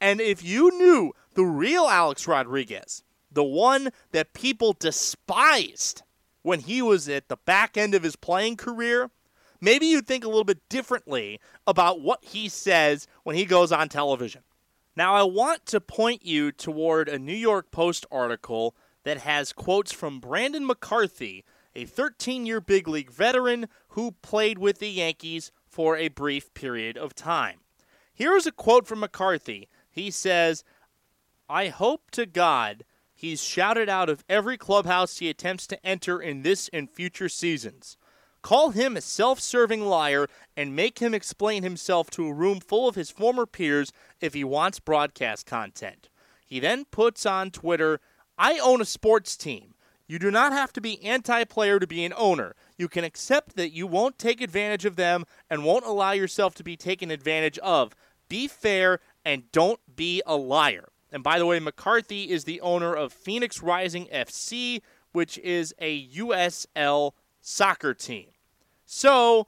And 0.00 0.20
if 0.20 0.44
you 0.44 0.76
knew 0.78 1.12
the 1.34 1.44
real 1.44 1.84
Alex 1.84 2.26
Rodriguez, 2.26 3.02
the 3.36 3.44
one 3.44 3.90
that 4.12 4.32
people 4.32 4.72
despised 4.72 6.02
when 6.42 6.60
he 6.60 6.80
was 6.80 7.06
at 7.06 7.28
the 7.28 7.36
back 7.36 7.76
end 7.76 7.94
of 7.94 8.02
his 8.02 8.16
playing 8.16 8.56
career, 8.56 9.10
maybe 9.60 9.86
you'd 9.86 10.06
think 10.06 10.24
a 10.24 10.28
little 10.28 10.42
bit 10.42 10.66
differently 10.70 11.38
about 11.66 12.00
what 12.00 12.24
he 12.24 12.48
says 12.48 13.06
when 13.24 13.36
he 13.36 13.44
goes 13.44 13.70
on 13.70 13.90
television. 13.90 14.42
Now, 14.96 15.14
I 15.14 15.22
want 15.24 15.66
to 15.66 15.82
point 15.82 16.24
you 16.24 16.50
toward 16.50 17.10
a 17.10 17.18
New 17.18 17.34
York 17.34 17.70
Post 17.70 18.06
article 18.10 18.74
that 19.04 19.18
has 19.18 19.52
quotes 19.52 19.92
from 19.92 20.18
Brandon 20.18 20.66
McCarthy, 20.66 21.44
a 21.74 21.84
13 21.84 22.46
year 22.46 22.62
big 22.62 22.88
league 22.88 23.10
veteran 23.10 23.68
who 23.88 24.12
played 24.22 24.56
with 24.56 24.78
the 24.78 24.88
Yankees 24.88 25.52
for 25.66 25.98
a 25.98 26.08
brief 26.08 26.54
period 26.54 26.96
of 26.96 27.14
time. 27.14 27.58
Here 28.14 28.34
is 28.34 28.46
a 28.46 28.52
quote 28.52 28.86
from 28.86 29.00
McCarthy. 29.00 29.68
He 29.90 30.10
says, 30.10 30.64
I 31.50 31.68
hope 31.68 32.10
to 32.12 32.24
God 32.24 32.82
he's 33.16 33.42
shouted 33.42 33.88
out 33.88 34.08
of 34.08 34.22
every 34.28 34.56
clubhouse 34.56 35.18
he 35.18 35.28
attempts 35.28 35.66
to 35.66 35.84
enter 35.84 36.20
in 36.20 36.42
this 36.42 36.70
and 36.72 36.88
future 36.88 37.28
seasons. 37.28 37.96
Call 38.42 38.70
him 38.70 38.96
a 38.96 39.00
self 39.00 39.40
serving 39.40 39.84
liar 39.84 40.28
and 40.56 40.76
make 40.76 41.00
him 41.00 41.14
explain 41.14 41.64
himself 41.64 42.10
to 42.10 42.28
a 42.28 42.32
room 42.32 42.60
full 42.60 42.86
of 42.88 42.94
his 42.94 43.10
former 43.10 43.46
peers 43.46 43.92
if 44.20 44.34
he 44.34 44.44
wants 44.44 44.78
broadcast 44.78 45.46
content. 45.46 46.08
He 46.44 46.60
then 46.60 46.84
puts 46.84 47.26
on 47.26 47.50
Twitter 47.50 48.00
I 48.38 48.58
own 48.58 48.80
a 48.80 48.84
sports 48.84 49.36
team. 49.36 49.74
You 50.06 50.20
do 50.20 50.30
not 50.30 50.52
have 50.52 50.72
to 50.74 50.80
be 50.80 51.02
anti 51.02 51.44
player 51.44 51.80
to 51.80 51.86
be 51.86 52.04
an 52.04 52.12
owner. 52.16 52.54
You 52.78 52.88
can 52.88 53.02
accept 53.02 53.56
that 53.56 53.72
you 53.72 53.86
won't 53.86 54.18
take 54.18 54.40
advantage 54.40 54.84
of 54.84 54.96
them 54.96 55.24
and 55.50 55.64
won't 55.64 55.84
allow 55.84 56.12
yourself 56.12 56.54
to 56.56 56.62
be 56.62 56.76
taken 56.76 57.10
advantage 57.10 57.58
of. 57.58 57.96
Be 58.28 58.46
fair 58.46 59.00
and 59.24 59.50
don't 59.50 59.80
be 59.96 60.22
a 60.26 60.36
liar. 60.36 60.88
And 61.16 61.24
by 61.24 61.38
the 61.38 61.46
way, 61.46 61.58
McCarthy 61.60 62.28
is 62.28 62.44
the 62.44 62.60
owner 62.60 62.94
of 62.94 63.10
Phoenix 63.10 63.62
Rising 63.62 64.04
FC, 64.12 64.82
which 65.12 65.38
is 65.38 65.74
a 65.78 66.08
USL 66.08 67.12
soccer 67.40 67.94
team. 67.94 68.26
So 68.84 69.46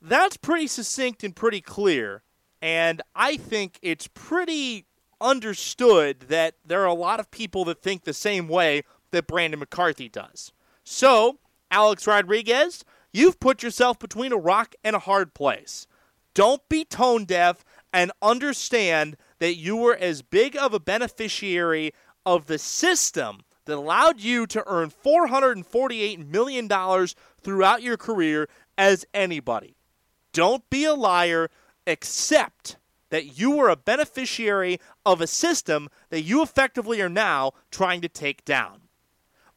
that's 0.00 0.36
pretty 0.36 0.68
succinct 0.68 1.24
and 1.24 1.34
pretty 1.34 1.60
clear. 1.60 2.22
And 2.62 3.02
I 3.12 3.36
think 3.36 3.80
it's 3.82 4.06
pretty 4.06 4.86
understood 5.20 6.26
that 6.28 6.54
there 6.64 6.82
are 6.82 6.86
a 6.86 6.94
lot 6.94 7.18
of 7.18 7.28
people 7.32 7.64
that 7.64 7.82
think 7.82 8.04
the 8.04 8.14
same 8.14 8.46
way 8.46 8.84
that 9.10 9.26
Brandon 9.26 9.58
McCarthy 9.58 10.08
does. 10.08 10.52
So, 10.84 11.40
Alex 11.72 12.06
Rodriguez, 12.06 12.84
you've 13.12 13.40
put 13.40 13.64
yourself 13.64 13.98
between 13.98 14.30
a 14.30 14.36
rock 14.36 14.76
and 14.84 14.94
a 14.94 15.00
hard 15.00 15.34
place. 15.34 15.88
Don't 16.34 16.62
be 16.68 16.84
tone 16.84 17.24
deaf 17.24 17.64
and 17.92 18.12
understand 18.22 19.16
that 19.38 19.56
you 19.56 19.76
were 19.76 19.96
as 19.96 20.22
big 20.22 20.56
of 20.56 20.74
a 20.74 20.80
beneficiary 20.80 21.92
of 22.24 22.46
the 22.46 22.58
system 22.58 23.40
that 23.66 23.76
allowed 23.76 24.20
you 24.20 24.46
to 24.46 24.62
earn 24.66 24.90
$448 24.90 26.26
million 26.28 26.68
throughout 27.40 27.82
your 27.82 27.96
career 27.96 28.48
as 28.76 29.06
anybody. 29.14 29.76
Don't 30.32 30.68
be 30.68 30.84
a 30.84 30.94
liar, 30.94 31.50
accept 31.86 32.76
that 33.10 33.38
you 33.38 33.52
were 33.52 33.68
a 33.68 33.76
beneficiary 33.76 34.80
of 35.06 35.20
a 35.20 35.26
system 35.26 35.88
that 36.10 36.22
you 36.22 36.42
effectively 36.42 37.00
are 37.00 37.08
now 37.08 37.52
trying 37.70 38.00
to 38.00 38.08
take 38.08 38.44
down. 38.44 38.82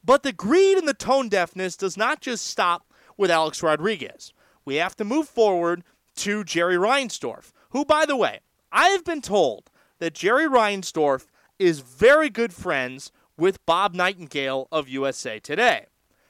But 0.04 0.22
the 0.22 0.32
greed 0.32 0.78
and 0.78 0.86
the 0.86 0.94
tone 0.94 1.28
deafness 1.28 1.76
does 1.76 1.96
not 1.96 2.20
just 2.20 2.46
stop 2.46 2.92
with 3.16 3.30
Alex 3.30 3.62
Rodriguez. 3.62 4.32
We 4.64 4.76
have 4.76 4.94
to 4.96 5.04
move 5.04 5.28
forward 5.28 5.82
to 6.16 6.44
Jerry 6.44 6.76
Reinsdorf, 6.76 7.52
who, 7.70 7.84
by 7.84 8.06
the 8.06 8.16
way, 8.16 8.40
I 8.70 8.90
have 8.90 9.04
been 9.04 9.22
told 9.22 9.70
that 9.98 10.14
Jerry 10.14 10.46
Reinsdorf 10.46 11.26
is 11.58 11.80
very 11.80 12.28
good 12.28 12.52
friends 12.52 13.10
with 13.36 13.64
Bob 13.64 13.94
Nightingale 13.94 14.68
of 14.70 14.88
USA 14.88 15.38
Today. 15.38 15.86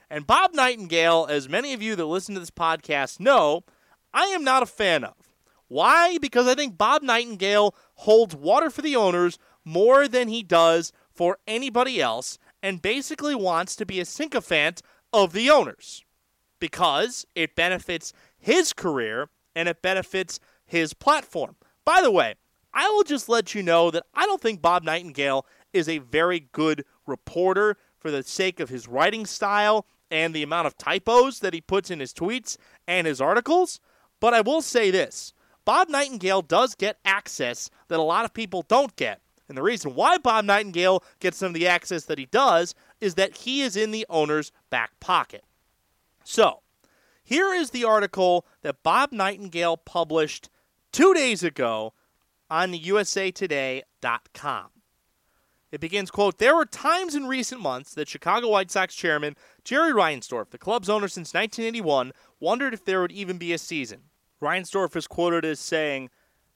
And 0.08 0.26
Bob 0.26 0.54
Nightingale, 0.54 1.26
as 1.28 1.48
many 1.48 1.72
of 1.72 1.82
you 1.82 1.96
that 1.96 2.06
listen 2.06 2.34
to 2.34 2.40
this 2.40 2.50
podcast 2.50 3.20
know, 3.20 3.64
I 4.14 4.26
am 4.26 4.44
not 4.44 4.62
a 4.62 4.66
fan 4.66 5.04
of. 5.04 5.14
Why? 5.66 6.16
Because 6.18 6.46
I 6.46 6.54
think 6.54 6.78
Bob 6.78 7.02
Nightingale 7.02 7.74
holds 7.96 8.34
water 8.34 8.70
for 8.70 8.82
the 8.82 8.96
owners 8.96 9.38
more 9.64 10.08
than 10.08 10.28
he 10.28 10.42
does 10.42 10.92
for 11.10 11.38
anybody 11.46 12.00
else 12.00 12.38
and 12.62 12.80
basically 12.80 13.34
wants 13.34 13.76
to 13.76 13.84
be 13.84 14.00
a 14.00 14.04
sycophant 14.04 14.80
of 15.12 15.32
the 15.32 15.50
owners 15.50 16.04
because 16.58 17.26
it 17.34 17.54
benefits 17.54 18.12
his 18.38 18.72
career 18.72 19.28
and 19.54 19.68
it 19.68 19.82
benefits 19.82 20.40
his 20.64 20.94
platform. 20.94 21.56
By 21.88 22.02
the 22.02 22.10
way, 22.10 22.34
I 22.74 22.86
will 22.90 23.02
just 23.02 23.30
let 23.30 23.54
you 23.54 23.62
know 23.62 23.90
that 23.90 24.04
I 24.12 24.26
don't 24.26 24.42
think 24.42 24.60
Bob 24.60 24.82
Nightingale 24.82 25.46
is 25.72 25.88
a 25.88 25.96
very 25.96 26.40
good 26.52 26.84
reporter 27.06 27.78
for 27.98 28.10
the 28.10 28.22
sake 28.22 28.60
of 28.60 28.68
his 28.68 28.86
writing 28.86 29.24
style 29.24 29.86
and 30.10 30.34
the 30.34 30.42
amount 30.42 30.66
of 30.66 30.76
typos 30.76 31.40
that 31.40 31.54
he 31.54 31.62
puts 31.62 31.90
in 31.90 32.00
his 32.00 32.12
tweets 32.12 32.58
and 32.86 33.06
his 33.06 33.22
articles. 33.22 33.80
But 34.20 34.34
I 34.34 34.42
will 34.42 34.60
say 34.60 34.90
this 34.90 35.32
Bob 35.64 35.88
Nightingale 35.88 36.42
does 36.42 36.74
get 36.74 36.98
access 37.06 37.70
that 37.88 37.98
a 37.98 38.02
lot 38.02 38.26
of 38.26 38.34
people 38.34 38.66
don't 38.68 38.94
get. 38.96 39.22
And 39.48 39.56
the 39.56 39.62
reason 39.62 39.94
why 39.94 40.18
Bob 40.18 40.44
Nightingale 40.44 41.02
gets 41.20 41.38
some 41.38 41.48
of 41.48 41.54
the 41.54 41.68
access 41.68 42.04
that 42.04 42.18
he 42.18 42.26
does 42.26 42.74
is 43.00 43.14
that 43.14 43.34
he 43.34 43.62
is 43.62 43.76
in 43.76 43.92
the 43.92 44.04
owner's 44.10 44.52
back 44.68 45.00
pocket. 45.00 45.42
So, 46.22 46.60
here 47.24 47.54
is 47.54 47.70
the 47.70 47.86
article 47.86 48.44
that 48.60 48.82
Bob 48.82 49.10
Nightingale 49.10 49.78
published 49.78 50.50
two 50.92 51.14
days 51.14 51.42
ago 51.42 51.92
on 52.50 52.70
the 52.70 52.80
usatoday.com. 52.80 54.66
It 55.70 55.80
begins, 55.80 56.10
quote, 56.10 56.38
There 56.38 56.56
were 56.56 56.64
times 56.64 57.14
in 57.14 57.26
recent 57.26 57.60
months 57.60 57.92
that 57.94 58.08
Chicago 58.08 58.48
White 58.48 58.70
Sox 58.70 58.94
chairman 58.94 59.36
Jerry 59.64 59.92
Reinsdorf, 59.92 60.50
the 60.50 60.58
club's 60.58 60.88
owner 60.88 61.08
since 61.08 61.34
1981, 61.34 62.12
wondered 62.40 62.72
if 62.72 62.84
there 62.84 63.02
would 63.02 63.12
even 63.12 63.36
be 63.36 63.52
a 63.52 63.58
season. 63.58 64.04
Reinsdorf 64.40 64.96
is 64.96 65.06
quoted 65.06 65.44
as 65.44 65.60
saying, 65.60 66.08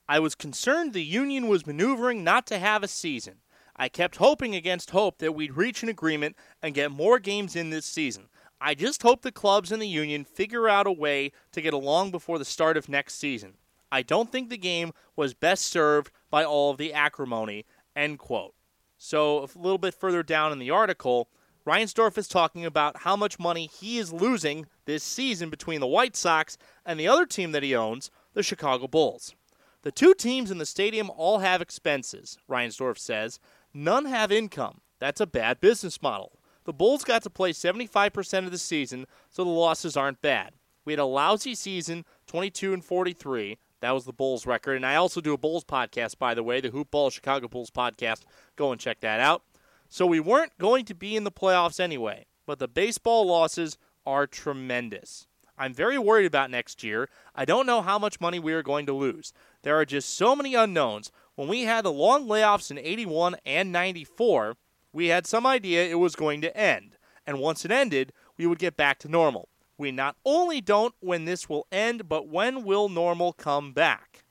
I 0.08 0.18
was 0.18 0.34
concerned 0.34 0.92
the 0.92 1.04
union 1.04 1.48
was 1.48 1.66
maneuvering 1.66 2.24
not 2.24 2.46
to 2.46 2.58
have 2.58 2.82
a 2.82 2.88
season. 2.88 3.38
I 3.76 3.88
kept 3.88 4.16
hoping 4.16 4.54
against 4.54 4.90
hope 4.90 5.18
that 5.18 5.34
we'd 5.34 5.56
reach 5.56 5.82
an 5.82 5.88
agreement 5.88 6.36
and 6.62 6.74
get 6.74 6.90
more 6.90 7.18
games 7.18 7.56
in 7.56 7.70
this 7.70 7.86
season. 7.86 8.28
I 8.60 8.74
just 8.74 9.02
hope 9.02 9.22
the 9.22 9.32
clubs 9.32 9.72
and 9.72 9.82
the 9.82 9.88
union 9.88 10.24
figure 10.24 10.68
out 10.68 10.86
a 10.86 10.92
way 10.92 11.32
to 11.52 11.60
get 11.60 11.74
along 11.74 12.12
before 12.12 12.38
the 12.38 12.44
start 12.44 12.76
of 12.76 12.88
next 12.88 13.14
season. 13.14 13.54
I 13.92 14.00
don't 14.02 14.32
think 14.32 14.48
the 14.48 14.56
game 14.56 14.92
was 15.14 15.34
best 15.34 15.66
served 15.66 16.10
by 16.30 16.44
all 16.44 16.70
of 16.70 16.78
the 16.78 16.94
acrimony. 16.94 17.66
End 17.94 18.18
quote. 18.18 18.54
So, 18.96 19.40
a 19.44 19.58
little 19.58 19.78
bit 19.78 19.94
further 19.94 20.22
down 20.22 20.50
in 20.50 20.58
the 20.58 20.70
article, 20.70 21.28
Reinsdorf 21.66 22.16
is 22.16 22.26
talking 22.26 22.64
about 22.64 23.02
how 23.02 23.16
much 23.16 23.38
money 23.38 23.66
he 23.66 23.98
is 23.98 24.12
losing 24.12 24.66
this 24.86 25.04
season 25.04 25.50
between 25.50 25.80
the 25.80 25.86
White 25.86 26.16
Sox 26.16 26.56
and 26.86 26.98
the 26.98 27.06
other 27.06 27.26
team 27.26 27.52
that 27.52 27.62
he 27.62 27.76
owns, 27.76 28.10
the 28.32 28.42
Chicago 28.42 28.88
Bulls. 28.88 29.34
The 29.82 29.92
two 29.92 30.14
teams 30.14 30.50
in 30.50 30.58
the 30.58 30.66
stadium 30.66 31.10
all 31.10 31.40
have 31.40 31.60
expenses, 31.60 32.38
Reinsdorf 32.48 32.98
says. 32.98 33.40
None 33.74 34.06
have 34.06 34.32
income. 34.32 34.80
That's 35.00 35.20
a 35.20 35.26
bad 35.26 35.60
business 35.60 36.00
model. 36.00 36.38
The 36.64 36.72
Bulls 36.72 37.04
got 37.04 37.22
to 37.24 37.30
play 37.30 37.52
75% 37.52 38.46
of 38.46 38.52
the 38.52 38.58
season, 38.58 39.06
so 39.28 39.44
the 39.44 39.50
losses 39.50 39.96
aren't 39.96 40.22
bad. 40.22 40.52
We 40.84 40.92
had 40.92 41.00
a 41.00 41.04
lousy 41.04 41.54
season, 41.54 42.04
22 42.26 42.72
and 42.72 42.84
43. 42.84 43.58
That 43.82 43.90
was 43.90 44.04
the 44.04 44.12
Bulls 44.12 44.46
record. 44.46 44.76
And 44.76 44.86
I 44.86 44.94
also 44.94 45.20
do 45.20 45.32
a 45.32 45.36
Bulls 45.38 45.64
podcast, 45.64 46.16
by 46.16 46.34
the 46.34 46.42
way, 46.44 46.60
the 46.60 46.70
Hoop 46.70 46.92
Ball 46.92 47.10
Chicago 47.10 47.48
Bulls 47.48 47.70
podcast. 47.70 48.20
Go 48.54 48.70
and 48.70 48.80
check 48.80 49.00
that 49.00 49.18
out. 49.18 49.42
So 49.88 50.06
we 50.06 50.20
weren't 50.20 50.56
going 50.56 50.84
to 50.84 50.94
be 50.94 51.16
in 51.16 51.24
the 51.24 51.32
playoffs 51.32 51.80
anyway, 51.80 52.26
but 52.46 52.60
the 52.60 52.68
baseball 52.68 53.26
losses 53.26 53.76
are 54.06 54.28
tremendous. 54.28 55.26
I'm 55.58 55.74
very 55.74 55.98
worried 55.98 56.26
about 56.26 56.50
next 56.50 56.84
year. 56.84 57.08
I 57.34 57.44
don't 57.44 57.66
know 57.66 57.82
how 57.82 57.98
much 57.98 58.20
money 58.20 58.38
we 58.38 58.52
are 58.52 58.62
going 58.62 58.86
to 58.86 58.92
lose. 58.92 59.32
There 59.62 59.76
are 59.76 59.84
just 59.84 60.14
so 60.14 60.36
many 60.36 60.54
unknowns. 60.54 61.10
When 61.34 61.48
we 61.48 61.62
had 61.62 61.84
the 61.84 61.92
long 61.92 62.28
layoffs 62.28 62.70
in 62.70 62.78
81 62.78 63.36
and 63.44 63.72
94, 63.72 64.56
we 64.92 65.08
had 65.08 65.26
some 65.26 65.44
idea 65.44 65.84
it 65.84 65.98
was 65.98 66.14
going 66.14 66.40
to 66.42 66.56
end. 66.56 66.96
And 67.26 67.40
once 67.40 67.64
it 67.64 67.72
ended, 67.72 68.12
we 68.38 68.46
would 68.46 68.60
get 68.60 68.76
back 68.76 69.00
to 69.00 69.08
normal. 69.08 69.48
We 69.82 69.90
not 69.90 70.14
only 70.24 70.60
don't 70.60 70.94
when 71.00 71.24
this 71.24 71.48
will 71.48 71.66
end, 71.72 72.08
but 72.08 72.28
when 72.28 72.62
will 72.62 72.88
normal 72.88 73.32
come 73.32 73.72
back? 73.72 74.22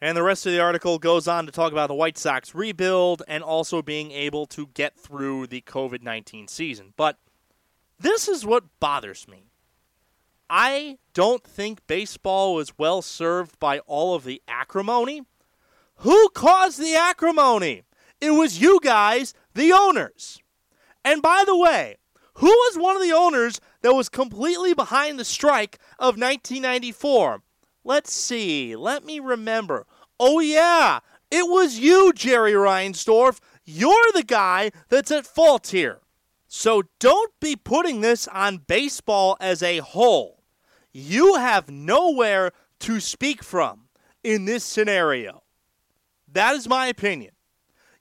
And 0.00 0.16
the 0.16 0.22
rest 0.22 0.46
of 0.46 0.52
the 0.52 0.60
article 0.60 1.00
goes 1.00 1.26
on 1.26 1.46
to 1.46 1.52
talk 1.52 1.72
about 1.72 1.88
the 1.88 1.96
White 1.96 2.16
Sox 2.16 2.54
rebuild 2.54 3.24
and 3.26 3.42
also 3.42 3.82
being 3.82 4.12
able 4.12 4.46
to 4.46 4.68
get 4.68 4.96
through 4.96 5.48
the 5.48 5.62
COVID 5.62 6.04
19 6.04 6.46
season. 6.46 6.94
But 6.96 7.18
this 7.98 8.28
is 8.28 8.46
what 8.46 8.62
bothers 8.78 9.26
me. 9.26 9.46
I 10.48 10.98
don't 11.12 11.42
think 11.42 11.84
baseball 11.88 12.54
was 12.54 12.78
well 12.78 13.02
served 13.02 13.58
by 13.58 13.80
all 13.80 14.14
of 14.14 14.22
the 14.22 14.40
acrimony. 14.46 15.22
Who 15.96 16.28
caused 16.28 16.80
the 16.80 16.94
acrimony? 16.94 17.82
It 18.20 18.30
was 18.30 18.60
you 18.60 18.78
guys, 18.80 19.34
the 19.54 19.72
owners. 19.72 20.40
And 21.04 21.20
by 21.20 21.42
the 21.44 21.58
way, 21.58 21.96
who 22.34 22.46
was 22.46 22.78
one 22.78 22.94
of 22.94 23.02
the 23.02 23.12
owners 23.12 23.60
that 23.82 23.94
was 23.94 24.08
completely 24.08 24.74
behind 24.74 25.18
the 25.18 25.24
strike 25.24 25.78
of 25.98 26.16
1994? 26.16 27.42
Let's 27.84 28.12
see. 28.12 28.76
Let 28.76 29.04
me 29.04 29.20
remember. 29.20 29.86
Oh, 30.18 30.40
yeah. 30.40 31.00
It 31.30 31.48
was 31.48 31.78
you, 31.78 32.12
Jerry 32.12 32.52
Reinsdorf. 32.52 33.38
You're 33.64 34.12
the 34.12 34.24
guy 34.24 34.72
that's 34.88 35.10
at 35.10 35.26
fault 35.26 35.68
here. 35.68 36.00
So 36.48 36.82
don't 36.98 37.32
be 37.40 37.54
putting 37.54 38.00
this 38.00 38.26
on 38.28 38.64
baseball 38.66 39.36
as 39.40 39.62
a 39.62 39.78
whole. 39.78 40.42
You 40.92 41.36
have 41.36 41.70
nowhere 41.70 42.50
to 42.80 42.98
speak 42.98 43.44
from 43.44 43.82
in 44.24 44.44
this 44.44 44.64
scenario. 44.64 45.44
That 46.26 46.56
is 46.56 46.68
my 46.68 46.86
opinion. 46.88 47.32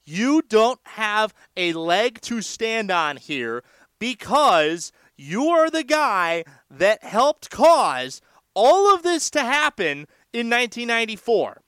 You 0.04 0.42
don't 0.42 0.80
have 0.86 1.36
a 1.56 1.74
leg 1.74 2.20
to 2.22 2.42
stand 2.42 2.90
on 2.90 3.18
here 3.18 3.64
because 4.00 4.92
you 5.20 5.50
are 5.50 5.70
the 5.70 5.84
guy 5.84 6.46
that 6.72 7.04
helped 7.04 7.50
cause 7.50 8.22
all 8.54 8.94
of 8.94 9.04
this 9.04 9.30
to 9.32 9.42
happen 9.42 10.08
in 10.32 10.50
1994. 10.50 11.62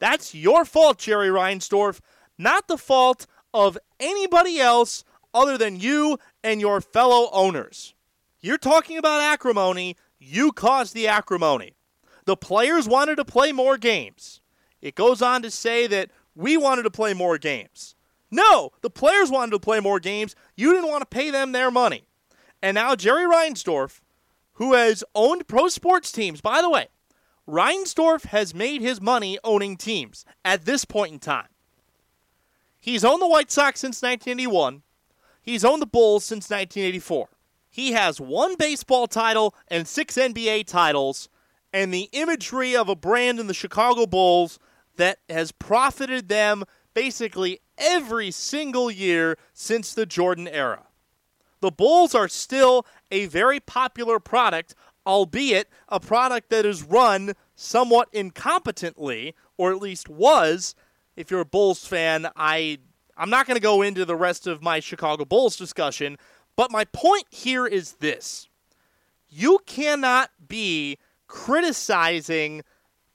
That's 0.00 0.34
your 0.34 0.64
fault, 0.64 0.98
Jerry 0.98 1.28
Reinsdorf, 1.28 2.00
not 2.36 2.66
the 2.66 2.76
fault 2.76 3.26
of 3.54 3.78
anybody 4.00 4.58
else 4.58 5.04
other 5.32 5.56
than 5.56 5.78
you 5.78 6.18
and 6.42 6.60
your 6.60 6.80
fellow 6.80 7.28
owners. 7.32 7.94
You're 8.40 8.58
talking 8.58 8.98
about 8.98 9.20
acrimony. 9.20 9.96
You 10.18 10.50
caused 10.50 10.92
the 10.92 11.06
acrimony. 11.06 11.74
The 12.24 12.36
players 12.36 12.88
wanted 12.88 13.16
to 13.16 13.24
play 13.24 13.52
more 13.52 13.78
games. 13.78 14.40
It 14.80 14.96
goes 14.96 15.22
on 15.22 15.42
to 15.42 15.50
say 15.52 15.86
that 15.86 16.10
we 16.34 16.56
wanted 16.56 16.82
to 16.82 16.90
play 16.90 17.14
more 17.14 17.38
games. 17.38 17.94
No, 18.30 18.70
the 18.80 18.90
players 18.90 19.30
wanted 19.30 19.52
to 19.52 19.60
play 19.60 19.78
more 19.78 20.00
games. 20.00 20.34
You 20.56 20.72
didn't 20.72 20.90
want 20.90 21.02
to 21.02 21.06
pay 21.06 21.30
them 21.30 21.52
their 21.52 21.70
money. 21.70 22.08
And 22.62 22.76
now 22.76 22.94
Jerry 22.94 23.24
Reinsdorf, 23.24 24.00
who 24.54 24.74
has 24.74 25.02
owned 25.14 25.48
pro 25.48 25.68
sports 25.68 26.12
teams, 26.12 26.40
by 26.40 26.62
the 26.62 26.70
way, 26.70 26.88
Reinsdorf 27.48 28.26
has 28.26 28.54
made 28.54 28.80
his 28.80 29.00
money 29.00 29.38
owning 29.42 29.76
teams 29.76 30.24
at 30.44 30.64
this 30.64 30.84
point 30.84 31.12
in 31.12 31.18
time. 31.18 31.48
He's 32.78 33.04
owned 33.04 33.20
the 33.20 33.28
White 33.28 33.50
Sox 33.50 33.80
since 33.80 34.00
1981. 34.00 34.82
He's 35.42 35.64
owned 35.64 35.82
the 35.82 35.86
Bulls 35.86 36.24
since 36.24 36.48
1984. 36.48 37.28
He 37.68 37.92
has 37.92 38.20
one 38.20 38.54
baseball 38.56 39.08
title 39.08 39.54
and 39.68 39.88
six 39.88 40.16
NBA 40.16 40.66
titles, 40.66 41.28
and 41.72 41.92
the 41.92 42.08
imagery 42.12 42.76
of 42.76 42.88
a 42.88 42.94
brand 42.94 43.40
in 43.40 43.48
the 43.48 43.54
Chicago 43.54 44.06
Bulls 44.06 44.58
that 44.96 45.18
has 45.28 45.52
profited 45.52 46.28
them 46.28 46.64
basically 46.94 47.60
every 47.78 48.30
single 48.30 48.90
year 48.90 49.38
since 49.52 49.94
the 49.94 50.06
Jordan 50.06 50.46
era. 50.46 50.84
The 51.62 51.70
Bulls 51.70 52.12
are 52.12 52.26
still 52.26 52.84
a 53.12 53.26
very 53.26 53.60
popular 53.60 54.18
product, 54.18 54.74
albeit 55.06 55.68
a 55.88 56.00
product 56.00 56.50
that 56.50 56.66
is 56.66 56.82
run 56.82 57.34
somewhat 57.54 58.12
incompetently, 58.12 59.34
or 59.56 59.70
at 59.70 59.80
least 59.80 60.08
was. 60.08 60.74
If 61.14 61.30
you're 61.30 61.40
a 61.40 61.46
Bulls 61.46 61.86
fan, 61.86 62.28
I 62.34 62.80
I'm 63.16 63.30
not 63.30 63.46
going 63.46 63.54
to 63.54 63.62
go 63.62 63.80
into 63.80 64.04
the 64.04 64.16
rest 64.16 64.48
of 64.48 64.60
my 64.60 64.80
Chicago 64.80 65.24
Bulls 65.24 65.56
discussion, 65.56 66.18
but 66.56 66.72
my 66.72 66.84
point 66.86 67.26
here 67.30 67.66
is 67.66 67.92
this. 67.94 68.48
You 69.28 69.60
cannot 69.64 70.30
be 70.48 70.98
criticizing 71.28 72.62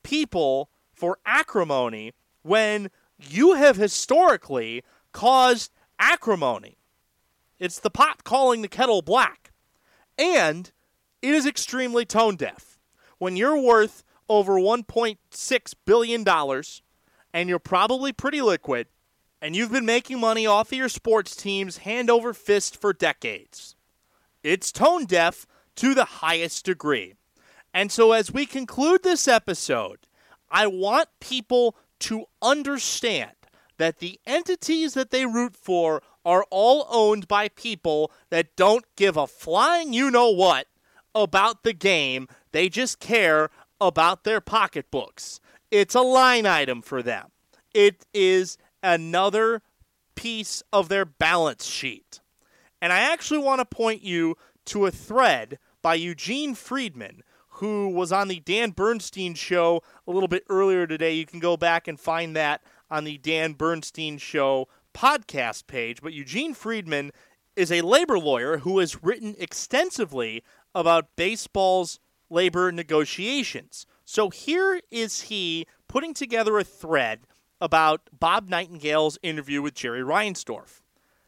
people 0.04 0.70
for 0.94 1.20
acrimony 1.26 2.14
when 2.44 2.92
you 3.20 3.56
have 3.56 3.76
historically 3.76 4.84
caused 5.12 5.74
acrimony. 6.00 6.77
It's 7.60 7.80
the 7.80 7.90
pot 7.90 8.24
calling 8.24 8.62
the 8.62 8.68
kettle 8.68 9.02
black. 9.02 9.52
And 10.18 10.72
it 11.22 11.34
is 11.34 11.46
extremely 11.46 12.06
tone 12.06 12.36
deaf. 12.36 12.80
When 13.18 13.36
you're 13.36 13.60
worth 13.60 14.04
over 14.30 14.54
$1.6 14.54 15.74
billion 15.86 16.26
and 17.34 17.50
you're 17.50 17.60
probably 17.60 18.14
pretty 18.14 18.42
liquid, 18.42 18.88
and 19.42 19.56
you've 19.56 19.72
been 19.72 19.86
making 19.86 20.20
money 20.20 20.46
off 20.48 20.72
of 20.72 20.78
your 20.78 20.90
sports 20.90 21.36
teams 21.36 21.78
hand 21.78 22.10
over 22.10 22.34
fist 22.34 22.80
for 22.80 22.94
decades. 22.94 23.76
It's 24.44 24.72
tone 24.72 25.06
deaf 25.06 25.46
to 25.76 25.94
the 25.94 26.06
highest 26.06 26.66
degree. 26.66 27.14
And 27.74 27.92
so, 27.92 28.12
as 28.14 28.32
we 28.32 28.46
conclude 28.46 29.04
this 29.04 29.28
episode, 29.28 30.00
I 30.50 30.66
want 30.68 31.10
people 31.20 31.76
to 32.00 32.26
understand 32.42 33.32
that 33.78 34.00
the 34.00 34.20
entities 34.26 34.96
that 34.96 35.12
they 35.12 35.26
root 35.26 35.56
for 35.56 36.02
are 36.28 36.46
all 36.52 36.86
owned 36.90 37.26
by 37.26 37.48
people 37.48 38.12
that 38.32 38.54
don't 38.58 38.84
give 38.98 39.16
a 39.16 39.26
flying 39.26 39.94
you 39.94 40.12
know 40.12 40.30
what 40.30 40.68
about 41.16 41.64
the 41.64 41.72
game. 41.72 42.28
They 42.52 42.68
just 42.68 43.00
care 43.00 43.50
about 43.80 44.26
their 44.26 44.42
pocketbooks. 44.42 45.40
It's 45.72 45.96
a 45.96 46.02
line 46.02 46.46
item 46.46 46.82
for 46.82 47.02
them. 47.02 47.30
It 47.74 48.06
is 48.14 48.58
another 48.84 49.62
piece 50.16 50.62
of 50.74 50.90
their 50.90 51.06
balance 51.06 51.66
sheet. 51.66 52.20
And 52.82 52.92
I 52.92 53.00
actually 53.00 53.40
want 53.40 53.60
to 53.60 53.66
point 53.66 54.04
you 54.04 54.36
to 54.66 54.86
a 54.86 54.92
thread 54.92 55.60
by 55.82 55.96
Eugene 55.96 56.56
Freedman, 56.56 57.24
who 57.48 57.88
was 57.88 58.12
on 58.12 58.28
the 58.28 58.42
Dan 58.42 58.72
Bernstein 58.72 59.34
show 59.34 59.82
a 60.06 60.12
little 60.12 60.28
bit 60.28 60.44
earlier 60.50 60.86
today. 60.88 61.14
You 61.14 61.26
can 61.26 61.40
go 61.40 61.56
back 61.56 61.88
and 61.88 61.98
find 61.98 62.36
that 62.36 62.62
on 62.92 63.06
the 63.06 63.18
Dan 63.18 63.54
Bernstein 63.54 64.18
show 64.18 64.68
podcast 64.98 65.68
page. 65.68 66.02
But 66.02 66.14
Eugene 66.14 66.54
Freedman 66.54 67.12
is 67.56 67.72
a 67.72 67.82
labor 67.82 68.18
lawyer 68.18 68.60
who 68.60 68.80
has 68.80 69.04
written 69.04 69.36
extensively 69.38 70.44
about 70.74 71.16
baseball's 71.16 72.00
labor 72.30 72.72
negotiations. 72.72 73.86
So 74.06 74.30
here 74.30 74.82
is 74.90 75.24
he 75.24 75.68
putting 75.88 76.14
together 76.14 76.58
a 76.58 76.64
thread 76.64 77.22
about 77.62 78.10
Bob 78.12 78.50
Nightingale's 78.50 79.18
interview 79.22 79.62
with 79.62 79.76
Jerry 79.76 80.02
Reinsdorf. 80.02 80.82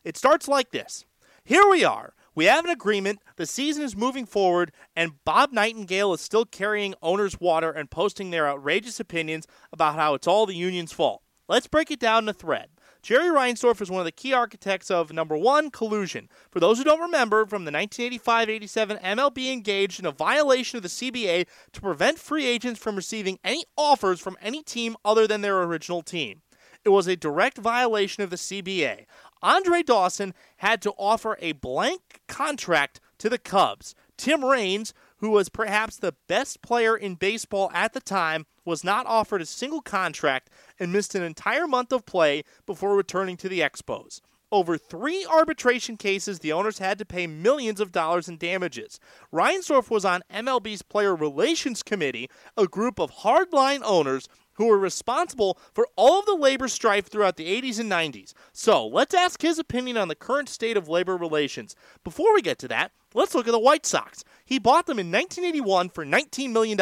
It 0.04 0.18
starts 0.18 0.48
like 0.48 0.72
this 0.72 1.06
Here 1.44 1.68
we 1.70 1.84
are. 1.84 2.14
We 2.36 2.46
have 2.46 2.64
an 2.64 2.72
agreement. 2.72 3.20
The 3.36 3.46
season 3.46 3.84
is 3.84 3.98
moving 3.98 4.26
forward, 4.26 4.72
and 4.96 5.24
Bob 5.26 5.52
Nightingale 5.52 6.14
is 6.14 6.22
still 6.22 6.46
carrying 6.46 6.96
owner's 7.02 7.40
water 7.40 7.72
and 7.72 7.92
posting 7.92 8.30
their 8.30 8.48
outrageous 8.48 9.00
opinions 9.00 9.46
about 9.74 9.96
how 9.96 10.14
it's 10.14 10.28
all 10.28 10.46
the 10.46 10.56
union's 10.56 10.94
fault. 10.94 11.22
Let's 11.50 11.68
break 11.68 11.92
it 11.92 12.00
down 12.00 12.26
in 12.26 12.30
a 12.30 12.34
thread. 12.34 12.70
Jerry 13.02 13.30
Reinsdorf 13.30 13.82
is 13.82 13.90
one 13.90 14.02
of 14.02 14.06
the 14.06 14.12
key 14.12 14.34
architects 14.34 14.92
of 14.92 15.14
number 15.14 15.38
one, 15.38 15.72
collusion. 15.72 16.30
For 16.52 16.60
those 16.60 16.78
who 16.78 16.84
don't 16.84 17.00
remember, 17.00 17.46
from 17.46 17.64
the 17.64 17.72
1985 17.72 18.50
87, 18.50 18.98
MLB 18.98 19.54
engaged 19.54 20.00
in 20.00 20.06
a 20.06 20.12
violation 20.12 20.78
of 20.78 20.84
the 20.84 20.90
CBA 20.90 21.48
to 21.72 21.82
prevent 21.82 22.20
free 22.20 22.46
agents 22.46 22.80
from 22.80 22.96
receiving 22.98 23.40
any 23.44 23.64
offers 23.78 24.20
from 24.20 24.38
any 24.42 24.62
team 24.62 24.98
other 25.06 25.28
than 25.28 25.42
their 25.42 25.64
original 25.64 26.02
team. 26.02 26.42
It 26.84 26.90
was 26.90 27.08
a 27.08 27.16
direct 27.16 27.58
violation 27.58 28.24
of 28.24 28.30
the 28.30 28.36
CBA. 28.36 29.06
Andre 29.42 29.82
Dawson 29.82 30.34
had 30.58 30.82
to 30.82 30.92
offer 30.98 31.38
a 31.40 31.54
blank 31.54 32.22
contract 32.28 33.00
to 33.20 33.30
the 33.30 33.38
Cubs. 33.38 33.96
Tim 34.18 34.44
Raines, 34.44 34.94
who 35.20 35.30
was 35.30 35.50
perhaps 35.50 35.98
the 35.98 36.16
best 36.28 36.62
player 36.62 36.96
in 36.96 37.16
baseball 37.16 37.70
at 37.74 37.94
the 37.94 38.00
time, 38.00 38.46
was 38.66 38.84
not 38.84 39.06
offered 39.06 39.42
a 39.42 39.46
single 39.46 39.82
contract 39.82 40.50
and 40.80 40.94
missed 40.94 41.16
an 41.16 41.24
entire 41.24 41.68
month 41.68 41.92
of 41.92 42.06
play 42.06 42.44
before 42.66 42.96
returning 42.96 43.38
to 43.38 43.50
the 43.50 43.60
Expos. 43.60 44.22
Over 44.52 44.78
three 44.80 45.28
arbitration 45.30 45.96
cases, 45.96 46.40
the 46.40 46.52
owners 46.52 46.80
had 46.80 46.98
to 46.98 47.06
pay 47.06 47.28
millions 47.28 47.80
of 47.80 47.92
dollars 47.92 48.28
in 48.28 48.38
damages. 48.38 49.00
Reinsdorf 49.32 49.92
was 49.92 50.04
on 50.04 50.24
MLB's 50.34 50.82
Player 50.82 51.16
Relations 51.16 51.84
Committee, 51.84 52.30
a 52.58 52.66
group 52.66 53.00
of 53.00 53.12
hardline 53.12 53.82
owners 53.84 54.28
who 54.60 54.68
were 54.68 54.78
responsible 54.78 55.58
for 55.74 55.88
all 55.96 56.20
of 56.20 56.26
the 56.26 56.36
labor 56.36 56.68
strife 56.68 57.08
throughout 57.08 57.38
the 57.38 57.48
80s 57.62 57.80
and 57.80 57.90
90s. 57.90 58.34
So 58.52 58.86
let's 58.86 59.16
ask 59.16 59.42
his 59.42 59.58
opinion 59.58 59.96
on 59.96 60.10
the 60.10 60.16
current 60.16 60.50
state 60.50 60.76
of 60.76 60.90
labor 60.90 61.16
relations. 61.16 61.78
Before 62.04 62.34
we 62.34 62.42
get 62.42 62.60
to 62.60 62.68
that, 62.68 62.92
let's 63.14 63.34
look 63.34 63.48
at 63.48 63.52
the 63.52 63.58
White 63.58 63.86
Sox. 63.86 64.26
He 64.44 64.60
bought 64.60 64.86
them 64.86 65.00
in 65.00 65.10
1981 65.10 65.90
for 65.90 66.06
$19 66.06 66.52
million. 66.52 66.78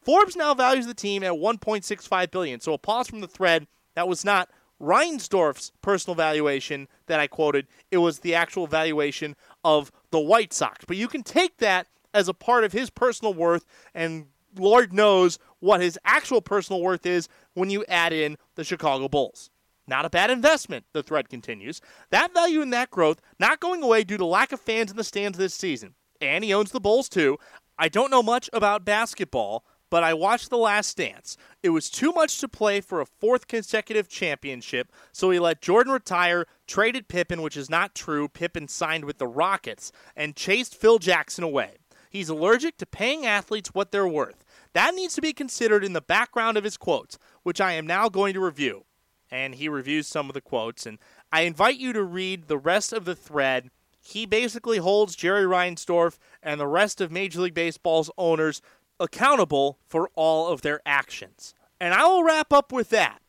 Forbes 0.00 0.34
now 0.34 0.52
values 0.52 0.88
the 0.88 0.94
team 0.94 1.22
at 1.22 1.34
1.65 1.34 2.30
billion. 2.32 2.58
So 2.58 2.72
a 2.72 2.78
pause 2.78 3.06
from 3.06 3.20
the 3.20 3.28
thread. 3.28 3.68
That 3.94 4.08
was 4.08 4.24
not 4.24 4.50
Reinsdorf's 4.80 5.70
personal 5.80 6.16
valuation 6.16 6.88
that 7.06 7.20
I 7.20 7.28
quoted. 7.28 7.68
It 7.92 7.98
was 7.98 8.18
the 8.18 8.34
actual 8.34 8.66
valuation 8.66 9.36
of 9.64 9.92
the 10.10 10.18
White 10.18 10.52
Sox. 10.52 10.84
But 10.84 10.96
you 10.96 11.06
can 11.06 11.22
take 11.22 11.58
that 11.58 11.86
as 12.12 12.28
a 12.28 12.34
part 12.34 12.64
of 12.64 12.72
his 12.72 12.90
personal 12.90 13.32
worth 13.32 13.64
and 13.94 14.26
Lord 14.56 14.92
knows 14.92 15.38
what 15.62 15.80
his 15.80 15.98
actual 16.04 16.42
personal 16.42 16.82
worth 16.82 17.06
is 17.06 17.28
when 17.54 17.70
you 17.70 17.84
add 17.88 18.12
in 18.12 18.36
the 18.56 18.64
Chicago 18.64 19.08
Bulls. 19.08 19.48
Not 19.86 20.04
a 20.04 20.10
bad 20.10 20.30
investment, 20.30 20.84
the 20.92 21.02
thread 21.02 21.28
continues. 21.28 21.80
That 22.10 22.34
value 22.34 22.62
and 22.62 22.72
that 22.72 22.90
growth 22.90 23.20
not 23.38 23.60
going 23.60 23.82
away 23.82 24.04
due 24.04 24.16
to 24.16 24.24
lack 24.24 24.52
of 24.52 24.60
fans 24.60 24.90
in 24.90 24.96
the 24.96 25.04
stands 25.04 25.38
this 25.38 25.54
season. 25.54 25.94
And 26.20 26.44
he 26.44 26.52
owns 26.52 26.72
the 26.72 26.80
Bulls 26.80 27.08
too. 27.08 27.38
I 27.78 27.88
don't 27.88 28.10
know 28.10 28.22
much 28.22 28.50
about 28.52 28.84
basketball, 28.84 29.64
but 29.88 30.02
I 30.02 30.14
watched 30.14 30.50
The 30.50 30.56
Last 30.56 30.96
Dance. 30.96 31.36
It 31.62 31.70
was 31.70 31.90
too 31.90 32.12
much 32.12 32.38
to 32.38 32.48
play 32.48 32.80
for 32.80 33.00
a 33.00 33.06
fourth 33.06 33.46
consecutive 33.46 34.08
championship, 34.08 34.90
so 35.12 35.30
he 35.30 35.38
let 35.38 35.60
Jordan 35.60 35.92
retire, 35.92 36.46
traded 36.66 37.08
Pippen, 37.08 37.42
which 37.42 37.56
is 37.56 37.70
not 37.70 37.94
true. 37.94 38.26
Pippen 38.28 38.68
signed 38.68 39.04
with 39.04 39.18
the 39.18 39.26
Rockets, 39.26 39.92
and 40.16 40.34
chased 40.34 40.74
Phil 40.74 40.98
Jackson 40.98 41.44
away. 41.44 41.76
He's 42.08 42.28
allergic 42.28 42.76
to 42.78 42.86
paying 42.86 43.26
athletes 43.26 43.74
what 43.74 43.92
they're 43.92 44.08
worth. 44.08 44.41
That 44.74 44.94
needs 44.94 45.14
to 45.14 45.20
be 45.20 45.32
considered 45.32 45.84
in 45.84 45.92
the 45.92 46.00
background 46.00 46.56
of 46.56 46.64
his 46.64 46.76
quotes, 46.76 47.18
which 47.42 47.60
I 47.60 47.72
am 47.72 47.86
now 47.86 48.08
going 48.08 48.34
to 48.34 48.40
review. 48.40 48.84
And 49.30 49.54
he 49.54 49.68
reviews 49.68 50.06
some 50.06 50.28
of 50.28 50.34
the 50.34 50.40
quotes, 50.40 50.84
and 50.84 50.98
I 51.32 51.42
invite 51.42 51.78
you 51.78 51.92
to 51.94 52.02
read 52.02 52.48
the 52.48 52.58
rest 52.58 52.92
of 52.92 53.04
the 53.04 53.16
thread 53.16 53.70
he 54.04 54.26
basically 54.26 54.78
holds 54.78 55.14
Jerry 55.14 55.44
Reinsdorf 55.44 56.18
and 56.42 56.58
the 56.58 56.66
rest 56.66 57.00
of 57.00 57.12
Major 57.12 57.40
League 57.40 57.54
Baseball's 57.54 58.10
owners 58.18 58.60
accountable 58.98 59.78
for 59.86 60.10
all 60.14 60.48
of 60.48 60.62
their 60.62 60.80
actions. 60.84 61.54
And 61.80 61.94
I 61.94 62.04
will 62.04 62.24
wrap 62.24 62.52
up 62.52 62.72
with 62.72 62.90
that. 62.90 63.22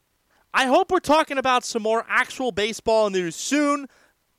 I 0.54 0.66
hope 0.66 0.92
we're 0.92 1.00
talking 1.00 1.38
about 1.38 1.64
some 1.64 1.84
more 1.84 2.06
actual 2.08 2.52
baseball 2.52 3.10
news 3.10 3.36
soon. 3.36 3.88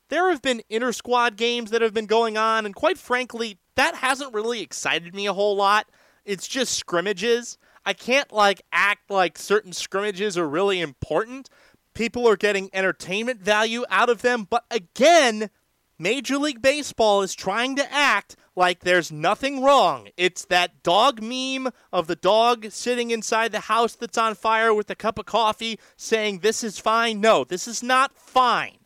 There 0.09 0.31
have 0.31 0.43
been 0.43 0.63
inter 0.69 0.93
squad 0.93 1.37
games 1.37 1.71
that 1.71 1.83
have 1.83 1.95
been 1.95 2.07
going 2.07 2.37
on, 2.37 2.67
and 2.67 2.75
quite 2.75 2.99
frankly, 2.99 3.59
that 3.77 3.97
hasn't 3.97 4.35
really 4.35 4.61
excited 4.61 5.15
me 5.15 5.27
a 5.27 5.33
whole 5.33 5.57
lot. 5.57 5.89
It's 6.25 6.49
just 6.49 6.75
scrimmages. 6.75 7.59
I 7.85 7.93
can't 7.93 8.33
like 8.33 8.63
act 8.73 9.11
like 9.11 9.39
certain 9.39 9.73
scrimmages 9.73 10.39
are 10.39 10.49
really 10.49 10.81
important. 10.81 11.51
People 11.93 12.29
are 12.29 12.37
getting 12.37 12.71
entertainment 12.73 13.41
value 13.41 13.85
out 13.89 14.09
of 14.09 14.23
them, 14.23 14.47
but 14.49 14.65
again, 14.71 15.51
Major 15.99 16.39
League 16.39 16.61
Baseball 16.61 17.23
is 17.23 17.35
trying 17.35 17.77
to 17.77 17.93
act 17.93 18.37
like 18.57 18.81
there's 18.81 19.13
nothing 19.13 19.63
wrong. 19.63 20.09
It's 20.17 20.45
that 20.47 20.83
dog 20.83 21.23
meme 21.23 21.73
of 21.93 22.07
the 22.07 22.17
dog 22.17 22.71
sitting 22.71 23.11
inside 23.11 23.53
the 23.53 23.61
house 23.61 23.95
that's 23.95 24.19
on 24.19 24.35
fire 24.35 24.75
with 24.75 24.91
a 24.91 24.97
cup 24.97 25.19
of 25.19 25.27
coffee 25.27 25.79
saying, 25.97 26.41
This 26.41 26.65
is 26.65 26.79
fine. 26.79 27.21
No, 27.21 27.45
this 27.45 27.69
is 27.69 27.83
not 27.83 28.17
fine. 28.17 28.79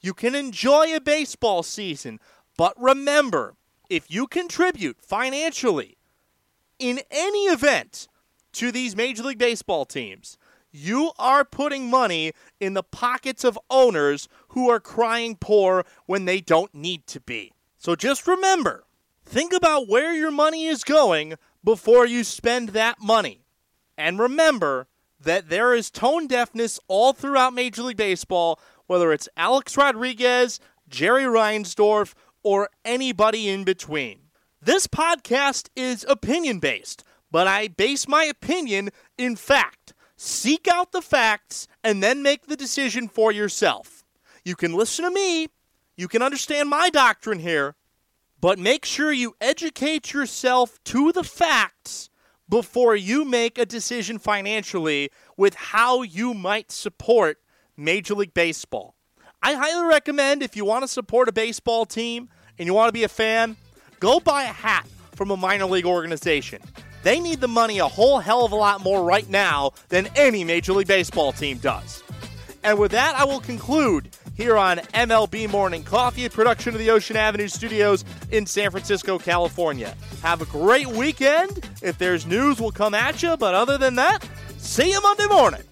You 0.00 0.12
can 0.12 0.34
enjoy 0.34 0.94
a 0.94 1.00
baseball 1.00 1.62
season, 1.62 2.18
but 2.56 2.74
remember, 2.80 3.54
if 3.88 4.10
you 4.10 4.26
contribute 4.26 5.00
financially 5.00 5.95
in 6.78 7.00
any 7.10 7.44
event 7.44 8.08
to 8.52 8.72
these 8.72 8.96
Major 8.96 9.24
League 9.24 9.38
Baseball 9.38 9.84
teams, 9.84 10.38
you 10.70 11.12
are 11.18 11.44
putting 11.44 11.88
money 11.88 12.32
in 12.60 12.74
the 12.74 12.82
pockets 12.82 13.44
of 13.44 13.58
owners 13.70 14.28
who 14.48 14.68
are 14.70 14.80
crying 14.80 15.36
poor 15.36 15.84
when 16.06 16.24
they 16.24 16.40
don't 16.40 16.74
need 16.74 17.06
to 17.06 17.20
be. 17.20 17.52
So 17.78 17.96
just 17.96 18.26
remember 18.26 18.84
think 19.24 19.52
about 19.52 19.88
where 19.88 20.14
your 20.14 20.30
money 20.30 20.66
is 20.66 20.84
going 20.84 21.34
before 21.64 22.06
you 22.06 22.22
spend 22.22 22.70
that 22.70 23.00
money. 23.00 23.44
And 23.98 24.18
remember 24.18 24.86
that 25.20 25.48
there 25.48 25.74
is 25.74 25.90
tone 25.90 26.26
deafness 26.26 26.78
all 26.88 27.12
throughout 27.12 27.54
Major 27.54 27.82
League 27.82 27.96
Baseball, 27.96 28.60
whether 28.86 29.12
it's 29.12 29.28
Alex 29.36 29.76
Rodriguez, 29.76 30.60
Jerry 30.88 31.24
Reinsdorf, 31.24 32.14
or 32.42 32.68
anybody 32.84 33.48
in 33.48 33.64
between. 33.64 34.25
This 34.66 34.88
podcast 34.88 35.68
is 35.76 36.04
opinion 36.08 36.58
based, 36.58 37.04
but 37.30 37.46
I 37.46 37.68
base 37.68 38.08
my 38.08 38.24
opinion 38.24 38.90
in 39.16 39.36
fact. 39.36 39.94
Seek 40.16 40.66
out 40.66 40.90
the 40.90 41.00
facts 41.00 41.68
and 41.84 42.02
then 42.02 42.20
make 42.20 42.46
the 42.46 42.56
decision 42.56 43.06
for 43.06 43.30
yourself. 43.30 44.02
You 44.44 44.56
can 44.56 44.74
listen 44.74 45.04
to 45.04 45.10
me, 45.12 45.46
you 45.96 46.08
can 46.08 46.20
understand 46.20 46.68
my 46.68 46.90
doctrine 46.90 47.38
here, 47.38 47.76
but 48.40 48.58
make 48.58 48.84
sure 48.84 49.12
you 49.12 49.36
educate 49.40 50.12
yourself 50.12 50.82
to 50.86 51.12
the 51.12 51.22
facts 51.22 52.10
before 52.48 52.96
you 52.96 53.24
make 53.24 53.58
a 53.58 53.66
decision 53.66 54.18
financially 54.18 55.10
with 55.36 55.54
how 55.54 56.02
you 56.02 56.34
might 56.34 56.72
support 56.72 57.38
Major 57.76 58.16
League 58.16 58.34
Baseball. 58.34 58.96
I 59.40 59.54
highly 59.54 59.86
recommend 59.86 60.42
if 60.42 60.56
you 60.56 60.64
want 60.64 60.82
to 60.82 60.88
support 60.88 61.28
a 61.28 61.32
baseball 61.32 61.86
team 61.86 62.30
and 62.58 62.66
you 62.66 62.74
want 62.74 62.88
to 62.88 62.92
be 62.92 63.04
a 63.04 63.08
fan, 63.08 63.56
go 64.00 64.20
buy 64.20 64.44
a 64.44 64.52
hat 64.52 64.86
from 65.14 65.30
a 65.30 65.36
minor 65.36 65.66
league 65.66 65.86
organization. 65.86 66.60
They 67.02 67.20
need 67.20 67.40
the 67.40 67.48
money 67.48 67.78
a 67.78 67.86
whole 67.86 68.18
hell 68.18 68.44
of 68.44 68.52
a 68.52 68.56
lot 68.56 68.82
more 68.82 69.04
right 69.04 69.28
now 69.28 69.72
than 69.88 70.08
any 70.16 70.44
Major 70.44 70.72
League 70.72 70.88
Baseball 70.88 71.32
team 71.32 71.58
does. 71.58 72.02
And 72.64 72.78
with 72.78 72.90
that, 72.92 73.14
I 73.14 73.24
will 73.24 73.40
conclude 73.40 74.10
here 74.34 74.56
on 74.56 74.78
MLB 74.78 75.48
Morning 75.48 75.84
Coffee, 75.84 76.28
production 76.28 76.74
of 76.74 76.80
the 76.80 76.90
Ocean 76.90 77.16
Avenue 77.16 77.48
Studios 77.48 78.04
in 78.32 78.44
San 78.44 78.70
Francisco, 78.70 79.18
California. 79.18 79.94
Have 80.22 80.42
a 80.42 80.46
great 80.46 80.88
weekend. 80.88 81.68
If 81.80 81.96
there's 81.98 82.26
news, 82.26 82.60
we'll 82.60 82.72
come 82.72 82.94
at 82.94 83.22
you. 83.22 83.36
But 83.36 83.54
other 83.54 83.78
than 83.78 83.94
that, 83.94 84.28
see 84.58 84.90
you 84.90 85.00
Monday 85.00 85.26
morning. 85.28 85.62